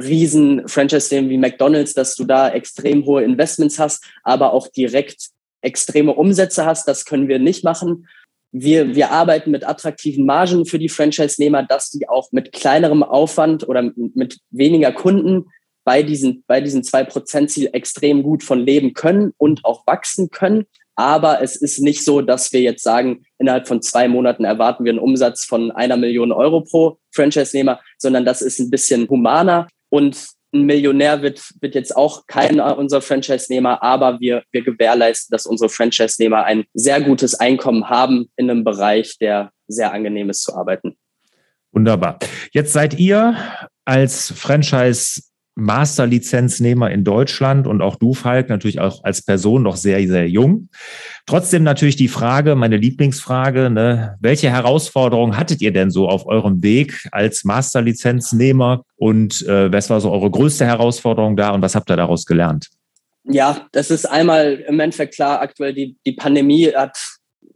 riesen 0.00 0.66
Franchise-Systemen 0.66 1.30
wie 1.30 1.38
McDonald's, 1.38 1.94
dass 1.94 2.14
du 2.14 2.24
da 2.24 2.48
extrem 2.50 3.04
hohe 3.04 3.22
Investments 3.22 3.78
hast, 3.78 4.04
aber 4.22 4.52
auch 4.52 4.68
direkt 4.68 5.28
extreme 5.62 6.14
Umsätze 6.14 6.64
hast. 6.64 6.88
Das 6.88 7.04
können 7.04 7.28
wir 7.28 7.38
nicht 7.38 7.64
machen. 7.64 8.06
Wir, 8.52 8.96
wir 8.96 9.12
arbeiten 9.12 9.52
mit 9.52 9.68
attraktiven 9.68 10.26
Margen 10.26 10.66
für 10.66 10.78
die 10.78 10.88
Franchise-Nehmer, 10.88 11.64
dass 11.64 11.90
die 11.90 12.08
auch 12.08 12.32
mit 12.32 12.52
kleinerem 12.52 13.02
Aufwand 13.02 13.68
oder 13.68 13.92
mit 14.14 14.38
weniger 14.50 14.90
Kunden 14.90 15.46
bei 15.84 16.02
diesen, 16.02 16.44
bei 16.46 16.60
diesen 16.60 16.82
2%-Ziel 16.82 17.70
extrem 17.72 18.22
gut 18.22 18.42
von 18.42 18.60
leben 18.60 18.92
können 18.92 19.32
und 19.38 19.64
auch 19.64 19.86
wachsen 19.86 20.30
können. 20.30 20.66
Aber 20.96 21.42
es 21.42 21.56
ist 21.56 21.80
nicht 21.80 22.04
so, 22.04 22.20
dass 22.20 22.52
wir 22.52 22.60
jetzt 22.60 22.82
sagen, 22.82 23.24
innerhalb 23.38 23.66
von 23.66 23.80
zwei 23.80 24.06
Monaten 24.06 24.44
erwarten 24.44 24.84
wir 24.84 24.90
einen 24.90 24.98
Umsatz 24.98 25.44
von 25.44 25.70
einer 25.70 25.96
Million 25.96 26.30
Euro 26.30 26.60
pro 26.60 26.98
Franchise-Nehmer, 27.12 27.80
sondern 27.96 28.24
das 28.24 28.42
ist 28.42 28.58
ein 28.58 28.70
bisschen 28.70 29.08
humaner. 29.08 29.68
Und 29.88 30.28
ein 30.52 30.66
Millionär 30.66 31.22
wird, 31.22 31.42
wird 31.60 31.74
jetzt 31.74 31.96
auch 31.96 32.26
keiner 32.26 32.76
unserer 32.76 33.00
Franchise-Nehmer, 33.00 33.82
aber 33.82 34.20
wir, 34.20 34.42
wir 34.50 34.62
gewährleisten, 34.62 35.32
dass 35.32 35.46
unsere 35.46 35.70
Franchise-Nehmer 35.70 36.44
ein 36.44 36.64
sehr 36.74 37.00
gutes 37.00 37.34
Einkommen 37.34 37.88
haben 37.88 38.30
in 38.36 38.50
einem 38.50 38.64
Bereich, 38.64 39.16
der 39.18 39.52
sehr 39.68 39.92
angenehm 39.92 40.28
ist 40.28 40.42
zu 40.42 40.54
arbeiten. 40.54 40.98
Wunderbar. 41.72 42.18
Jetzt 42.52 42.72
seid 42.72 42.98
ihr 42.98 43.36
als 43.84 44.32
Franchise 44.36 45.22
Masterlizenznehmer 45.60 46.90
in 46.90 47.04
Deutschland 47.04 47.66
und 47.66 47.82
auch 47.82 47.96
du, 47.96 48.14
Falk, 48.14 48.48
natürlich 48.48 48.80
auch 48.80 49.04
als 49.04 49.22
Person 49.22 49.62
noch 49.62 49.76
sehr, 49.76 50.06
sehr 50.06 50.28
jung. 50.28 50.68
Trotzdem 51.26 51.62
natürlich 51.62 51.96
die 51.96 52.08
Frage, 52.08 52.54
meine 52.56 52.76
Lieblingsfrage, 52.76 53.70
ne, 53.70 54.16
welche 54.20 54.50
Herausforderungen 54.50 55.36
hattet 55.36 55.60
ihr 55.62 55.72
denn 55.72 55.90
so 55.90 56.08
auf 56.08 56.26
eurem 56.26 56.62
Weg 56.62 57.08
als 57.12 57.44
Masterlizenznehmer 57.44 58.82
und 58.96 59.46
äh, 59.46 59.72
was 59.72 59.90
war 59.90 60.00
so 60.00 60.10
eure 60.10 60.30
größte 60.30 60.64
Herausforderung 60.66 61.36
da 61.36 61.50
und 61.50 61.62
was 61.62 61.74
habt 61.74 61.90
ihr 61.90 61.96
daraus 61.96 62.24
gelernt? 62.24 62.68
Ja, 63.24 63.68
das 63.72 63.90
ist 63.90 64.06
einmal 64.06 64.64
im 64.66 64.80
Endeffekt 64.80 65.14
klar, 65.14 65.40
aktuell 65.40 65.74
die, 65.74 65.96
die 66.06 66.12
Pandemie 66.12 66.72
hat, 66.74 66.98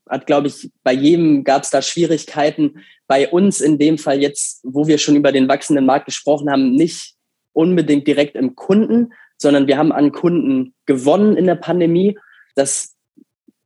hat 0.09 0.27
glaube 0.27 0.49
ich, 0.49 0.71
bei 0.83 0.93
jedem 0.93 1.43
gab 1.43 1.63
es 1.63 1.71
da 1.71 1.81
Schwierigkeiten. 1.81 2.85
Bei 3.07 3.29
uns 3.29 3.61
in 3.61 3.79
dem 3.79 3.99
Fall 3.99 4.21
jetzt, 4.21 4.61
wo 4.63 4.87
wir 4.87 4.99
schon 4.99 5.17
über 5.17 5.33
den 5.33 5.49
wachsenden 5.49 5.87
Markt 5.87 6.07
gesprochen 6.07 6.51
haben, 6.51 6.75
nicht 6.75 7.14
unbedingt 7.55 8.07
direkt 8.07 8.37
im 8.37 8.55
Kunden, 8.55 9.13
sondern 9.39 9.67
wir 9.67 9.79
haben 9.79 9.93
an 9.93 10.13
Kunden 10.13 10.75
gewonnen 10.87 11.37
in 11.37 11.47
der 11.47 11.57
Pandemie. 11.57 12.19
dass 12.57 12.95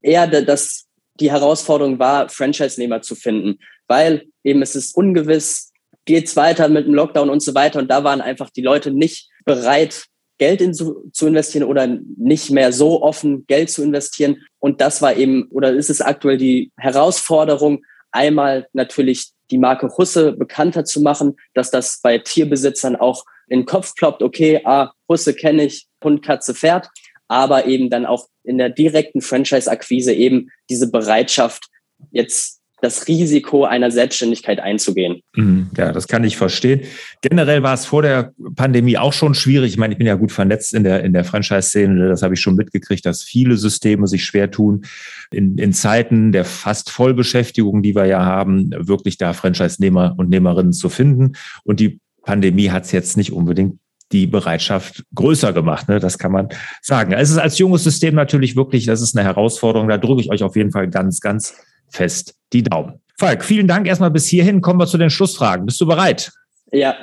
eher 0.01 0.27
das, 0.27 0.87
die 1.20 1.31
Herausforderung 1.31 1.98
war, 1.98 2.29
Franchise-Nehmer 2.29 3.03
zu 3.03 3.14
finden, 3.14 3.59
weil 3.87 4.27
eben 4.44 4.62
es 4.62 4.74
ist 4.77 4.96
ungewiss, 4.96 5.72
geht's 6.05 6.37
weiter 6.37 6.68
mit 6.68 6.87
dem 6.87 6.94
Lockdown 6.94 7.29
und 7.29 7.40
so 7.40 7.55
weiter. 7.55 7.81
Und 7.81 7.90
da 7.90 8.05
waren 8.05 8.20
einfach 8.20 8.48
die 8.51 8.62
Leute 8.62 8.90
nicht 8.90 9.29
bereit, 9.44 10.07
Geld 10.38 10.61
in, 10.61 10.72
zu, 10.72 11.11
zu 11.12 11.27
investieren 11.27 11.64
oder 11.64 11.87
nicht 12.16 12.51
mehr 12.51 12.72
so 12.72 13.03
offen 13.03 13.44
Geld 13.46 13.70
zu 13.70 13.83
investieren. 13.83 14.38
Und 14.59 14.81
das 14.81 15.03
war 15.03 15.16
eben, 15.16 15.48
oder 15.51 15.72
ist 15.72 15.90
es 15.90 16.01
aktuell 16.01 16.38
die 16.38 16.70
Herausforderung, 16.77 17.85
einmal 18.12 18.68
natürlich 18.72 19.33
die 19.51 19.59
Marke 19.59 19.88
Husse 19.98 20.33
bekannter 20.33 20.85
zu 20.85 21.01
machen, 21.01 21.37
dass 21.55 21.70
das 21.70 22.01
bei 22.03 22.18
Tierbesitzern 22.18 22.96
auch 22.96 23.24
in 23.48 23.61
den 23.61 23.66
Kopf 23.66 23.94
ploppt, 23.94 24.22
okay, 24.22 24.61
ah, 24.64 24.92
Husse 25.08 25.34
kenne 25.34 25.64
ich, 25.64 25.87
Hund, 26.02 26.24
Katze, 26.24 26.54
Pferd, 26.54 26.88
aber 27.28 27.66
eben 27.66 27.90
dann 27.90 28.06
auch 28.06 28.26
in 28.44 28.58
der 28.58 28.70
direkten 28.70 29.20
Franchise-Akquise 29.20 30.12
eben 30.12 30.50
diese 30.70 30.90
Bereitschaft, 30.90 31.68
jetzt 32.11 32.58
das 32.80 33.08
Risiko 33.08 33.64
einer 33.64 33.90
Selbstständigkeit 33.90 34.61
einzugehen. 34.61 35.22
Mhm, 35.34 35.70
ja, 35.76 35.92
das 35.92 36.06
kann 36.06 36.22
ich 36.24 36.37
verstehen. 36.37 36.82
Generell 37.22 37.62
war 37.62 37.74
es 37.74 37.87
vor 37.87 38.02
der 38.02 38.32
Pandemie 38.54 38.96
auch 38.96 39.12
schon 39.12 39.34
schwierig. 39.34 39.72
Ich 39.72 39.78
meine, 39.78 39.94
ich 39.94 39.98
bin 39.98 40.06
ja 40.06 40.14
gut 40.14 40.30
vernetzt 40.30 40.74
in 40.74 40.84
der, 40.84 41.02
in 41.02 41.12
der 41.12 41.24
Franchise-Szene. 41.24 42.08
Das 42.08 42.22
habe 42.22 42.34
ich 42.34 42.40
schon 42.40 42.54
mitgekriegt, 42.54 43.04
dass 43.04 43.22
viele 43.22 43.56
Systeme 43.56 44.06
sich 44.06 44.24
schwer 44.24 44.50
tun, 44.50 44.84
in, 45.32 45.58
in 45.58 45.72
Zeiten 45.72 46.30
der 46.30 46.44
fast 46.44 46.90
Vollbeschäftigung, 46.90 47.82
die 47.82 47.96
wir 47.96 48.06
ja 48.06 48.24
haben, 48.24 48.70
wirklich 48.78 49.18
da 49.18 49.32
Franchise-Nehmer 49.32 50.14
und 50.16 50.28
Nehmerinnen 50.28 50.72
zu 50.72 50.88
finden. 50.88 51.32
Und 51.64 51.80
die 51.80 52.00
Pandemie 52.29 52.71
hat 52.71 52.85
es 52.85 52.93
jetzt 52.93 53.17
nicht 53.17 53.33
unbedingt 53.33 53.79
die 54.12 54.27
Bereitschaft 54.27 55.03
größer 55.14 55.55
gemacht. 55.55 55.88
Ne? 55.88 55.99
Das 55.99 56.19
kann 56.19 56.31
man 56.31 56.51
sagen. 56.83 57.12
Es 57.12 57.31
ist 57.31 57.38
als 57.38 57.57
junges 57.57 57.85
System 57.85 58.14
natürlich 58.14 58.55
wirklich, 58.55 58.85
das 58.85 59.01
ist 59.01 59.17
eine 59.17 59.27
Herausforderung. 59.27 59.88
Da 59.88 59.97
drücke 59.97 60.21
ich 60.21 60.31
euch 60.31 60.43
auf 60.43 60.55
jeden 60.55 60.71
Fall 60.71 60.91
ganz, 60.91 61.21
ganz 61.21 61.57
fest 61.88 62.35
die 62.53 62.62
Daumen. 62.62 63.01
Falk, 63.19 63.43
vielen 63.43 63.67
Dank 63.67 63.87
erstmal 63.87 64.11
bis 64.11 64.27
hierhin. 64.27 64.61
Kommen 64.61 64.79
wir 64.79 64.87
zu 64.87 64.99
den 64.99 65.09
Schlussfragen. 65.09 65.64
Bist 65.64 65.81
du 65.81 65.87
bereit? 65.87 66.31
Ja. 66.71 66.97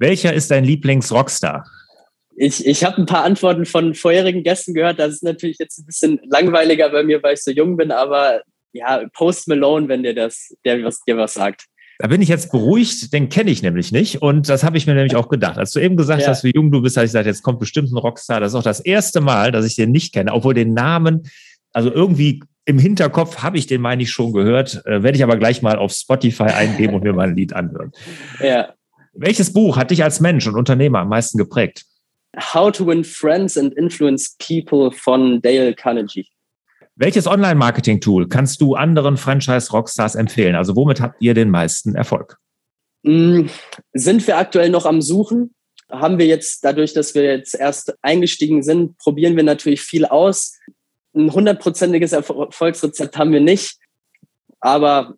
Welcher 0.00 0.34
ist 0.34 0.50
dein 0.50 0.64
Lieblings-Rockstar? 0.64 1.64
Ich, 2.34 2.66
ich 2.66 2.82
habe 2.82 2.96
ein 2.96 3.06
paar 3.06 3.22
Antworten 3.22 3.66
von 3.66 3.94
vorherigen 3.94 4.42
Gästen 4.42 4.74
gehört. 4.74 4.98
Das 4.98 5.12
ist 5.12 5.22
natürlich 5.22 5.58
jetzt 5.60 5.78
ein 5.78 5.86
bisschen 5.86 6.18
langweiliger 6.24 6.88
bei 6.88 7.04
mir, 7.04 7.22
weil 7.22 7.34
ich 7.34 7.42
so 7.44 7.52
jung 7.52 7.76
bin, 7.76 7.92
aber 7.92 8.42
ja, 8.72 9.06
Post 9.12 9.46
Malone, 9.46 9.86
wenn 9.86 10.02
dir 10.02 10.14
das, 10.14 10.56
der 10.64 10.82
was, 10.82 11.00
dir 11.04 11.16
was 11.16 11.34
sagt. 11.34 11.66
Da 11.98 12.08
bin 12.08 12.20
ich 12.20 12.28
jetzt 12.28 12.52
beruhigt, 12.52 13.12
den 13.12 13.28
kenne 13.28 13.50
ich 13.50 13.62
nämlich 13.62 13.90
nicht. 13.90 14.20
Und 14.20 14.48
das 14.48 14.64
habe 14.64 14.76
ich 14.76 14.86
mir 14.86 14.94
nämlich 14.94 15.16
auch 15.16 15.28
gedacht. 15.28 15.56
Als 15.56 15.72
du 15.72 15.80
eben 15.80 15.96
gesagt 15.96 16.22
ja. 16.22 16.28
hast, 16.28 16.44
wie 16.44 16.52
jung 16.54 16.70
du 16.70 16.82
bist, 16.82 16.96
habe 16.96 17.06
ich 17.06 17.10
gesagt, 17.10 17.26
jetzt 17.26 17.42
kommt 17.42 17.58
bestimmt 17.58 17.90
ein 17.90 17.96
Rockstar. 17.96 18.40
Das 18.40 18.52
ist 18.52 18.54
auch 18.54 18.62
das 18.62 18.80
erste 18.80 19.20
Mal, 19.20 19.50
dass 19.50 19.64
ich 19.64 19.76
den 19.76 19.92
nicht 19.92 20.12
kenne, 20.12 20.32
obwohl 20.32 20.54
den 20.54 20.74
Namen, 20.74 21.28
also 21.72 21.90
irgendwie 21.90 22.42
im 22.66 22.78
Hinterkopf 22.78 23.42
habe 23.42 23.58
ich 23.58 23.66
den, 23.66 23.80
meine 23.80 24.02
ich, 24.02 24.10
schon 24.10 24.32
gehört. 24.32 24.84
Äh, 24.84 25.02
Werde 25.02 25.16
ich 25.16 25.24
aber 25.24 25.36
gleich 25.36 25.62
mal 25.62 25.76
auf 25.76 25.92
Spotify 25.92 26.44
eingeben 26.44 26.94
und 26.94 27.04
mir 27.04 27.12
mal 27.12 27.28
ein 27.28 27.36
Lied 27.36 27.52
anhören. 27.52 27.92
Ja. 28.42 28.74
Welches 29.18 29.50
Buch 29.50 29.78
hat 29.78 29.90
dich 29.90 30.04
als 30.04 30.20
Mensch 30.20 30.46
und 30.46 30.56
Unternehmer 30.56 30.98
am 30.98 31.08
meisten 31.08 31.38
geprägt? 31.38 31.86
How 32.38 32.70
to 32.70 32.86
Win 32.86 33.02
Friends 33.02 33.56
and 33.56 33.72
Influence 33.72 34.36
People 34.36 34.90
von 34.90 35.40
Dale 35.40 35.72
Carnegie. 35.72 36.26
Welches 36.98 37.26
Online-Marketing-Tool 37.26 38.26
kannst 38.28 38.62
du 38.62 38.74
anderen 38.74 39.18
Franchise-Rockstars 39.18 40.14
empfehlen? 40.14 40.54
Also 40.54 40.76
womit 40.76 41.02
habt 41.02 41.20
ihr 41.20 41.34
den 41.34 41.50
meisten 41.50 41.94
Erfolg? 41.94 42.38
Mm, 43.02 43.48
sind 43.92 44.26
wir 44.26 44.38
aktuell 44.38 44.70
noch 44.70 44.86
am 44.86 45.02
Suchen? 45.02 45.54
Haben 45.90 46.18
wir 46.18 46.24
jetzt, 46.24 46.64
dadurch, 46.64 46.94
dass 46.94 47.14
wir 47.14 47.24
jetzt 47.24 47.54
erst 47.54 47.94
eingestiegen 48.00 48.62
sind, 48.62 48.96
probieren 48.96 49.36
wir 49.36 49.42
natürlich 49.42 49.82
viel 49.82 50.06
aus. 50.06 50.56
Ein 51.14 51.30
hundertprozentiges 51.30 52.12
Erfolgsrezept 52.12 53.18
haben 53.18 53.32
wir 53.32 53.40
nicht. 53.40 53.76
Aber 54.60 55.16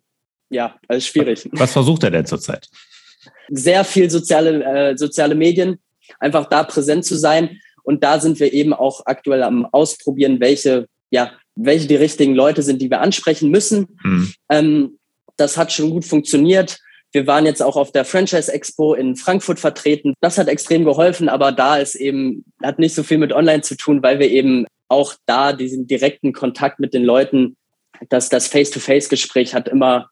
ja, 0.49 0.75
alles 0.89 1.07
schwierig. 1.07 1.47
Was 1.53 1.71
versucht 1.71 2.03
er 2.03 2.11
denn 2.11 2.25
zurzeit? 2.25 2.67
Sehr 3.47 3.85
viel 3.85 4.09
soziale, 4.09 4.63
äh, 4.63 4.97
soziale 4.97 5.33
Medien, 5.33 5.79
einfach 6.19 6.45
da 6.47 6.63
präsent 6.63 7.05
zu 7.05 7.17
sein. 7.17 7.57
Und 7.83 8.03
da 8.03 8.19
sind 8.19 8.37
wir 8.41 8.51
eben 8.51 8.73
auch 8.73 9.05
aktuell 9.05 9.43
am 9.43 9.65
Ausprobieren, 9.65 10.41
welche 10.41 10.87
ja, 11.09 11.31
welche 11.61 11.87
die 11.87 11.95
richtigen 11.95 12.33
Leute 12.33 12.61
sind, 12.61 12.81
die 12.81 12.89
wir 12.89 13.01
ansprechen 13.01 13.49
müssen. 13.49 13.87
Mhm. 14.03 14.33
Ähm, 14.49 14.99
das 15.37 15.57
hat 15.57 15.71
schon 15.71 15.89
gut 15.91 16.05
funktioniert. 16.05 16.79
Wir 17.11 17.25
waren 17.27 17.45
jetzt 17.45 17.61
auch 17.61 17.75
auf 17.75 17.91
der 17.91 18.05
Franchise 18.05 18.51
Expo 18.51 18.93
in 18.93 19.15
Frankfurt 19.15 19.59
vertreten. 19.59 20.13
Das 20.21 20.37
hat 20.37 20.47
extrem 20.47 20.85
geholfen, 20.85 21.27
aber 21.27 21.51
da 21.51 21.77
ist 21.77 21.95
eben, 21.95 22.45
hat 22.61 22.77
nicht 22.77 22.93
so 22.93 23.03
viel 23.03 23.17
mit 23.17 23.33
Online 23.33 23.61
zu 23.61 23.75
tun, 23.75 24.03
weil 24.03 24.19
wir 24.19 24.29
eben 24.29 24.65
auch 24.87 25.15
da 25.25 25.53
diesen 25.53 25.87
direkten 25.87 26.33
Kontakt 26.33 26.79
mit 26.79 26.93
den 26.93 27.03
Leuten, 27.03 27.55
dass 28.09 28.29
das 28.29 28.47
Face-to-Face-Gespräch 28.47 29.53
hat 29.53 29.67
immer 29.67 30.09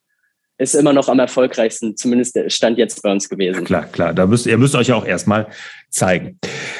ist 0.57 0.75
immer 0.75 0.93
noch 0.93 1.07
am 1.07 1.19
erfolgreichsten, 1.19 1.95
zumindest 1.95 2.35
der 2.35 2.49
Stand 2.49 2.77
jetzt 2.77 3.01
bei 3.03 3.11
uns 3.11 3.29
gewesen. 3.29 3.63
Klar, 3.63 3.85
klar. 3.85 4.13
Da 4.13 4.25
müsst, 4.25 4.45
ihr 4.45 4.57
müsst 4.57 4.75
euch 4.75 4.87
ja 4.87 4.95
auch 4.95 5.05
erstmal 5.05 5.47
zeigen. 5.89 6.39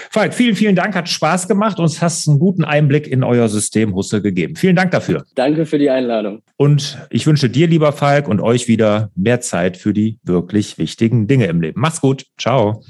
Falk, 0.10 0.34
vielen, 0.34 0.56
vielen 0.56 0.76
Dank. 0.76 0.96
Hat 0.96 1.08
Spaß 1.08 1.48
gemacht 1.48 1.80
und 1.80 2.02
hast 2.02 2.28
einen 2.28 2.40
guten 2.40 2.64
Einblick 2.64 3.08
in 3.08 3.24
euer 3.24 3.48
System 3.50 3.94
Hustle 3.94 4.22
gegeben. 4.22 4.56
Vielen 4.56 4.76
Dank 4.76 4.92
dafür. 4.92 5.26
Danke 5.36 5.66
für 5.66 5.78
die 5.78 5.90
Einladung. 5.90 6.42
Und 6.58 6.98
ich 7.10 7.28
wünsche 7.28 7.50
dir, 7.50 7.68
lieber 7.68 7.94
Falk, 7.94 8.28
und 8.28 8.42
euch 8.42 8.68
wieder 8.68 9.12
mehr 9.16 9.42
Zeit 9.42 9.78
für 9.78 9.94
die 9.94 10.20
wirklich 10.24 10.78
wichtigen 10.78 11.28
Dinge 11.28 11.46
im 11.46 11.62
Leben. 11.62 11.80
Mach's 11.80 12.02
gut. 12.02 12.26
Ciao. 12.38 12.84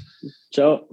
Ciao. 0.52 0.88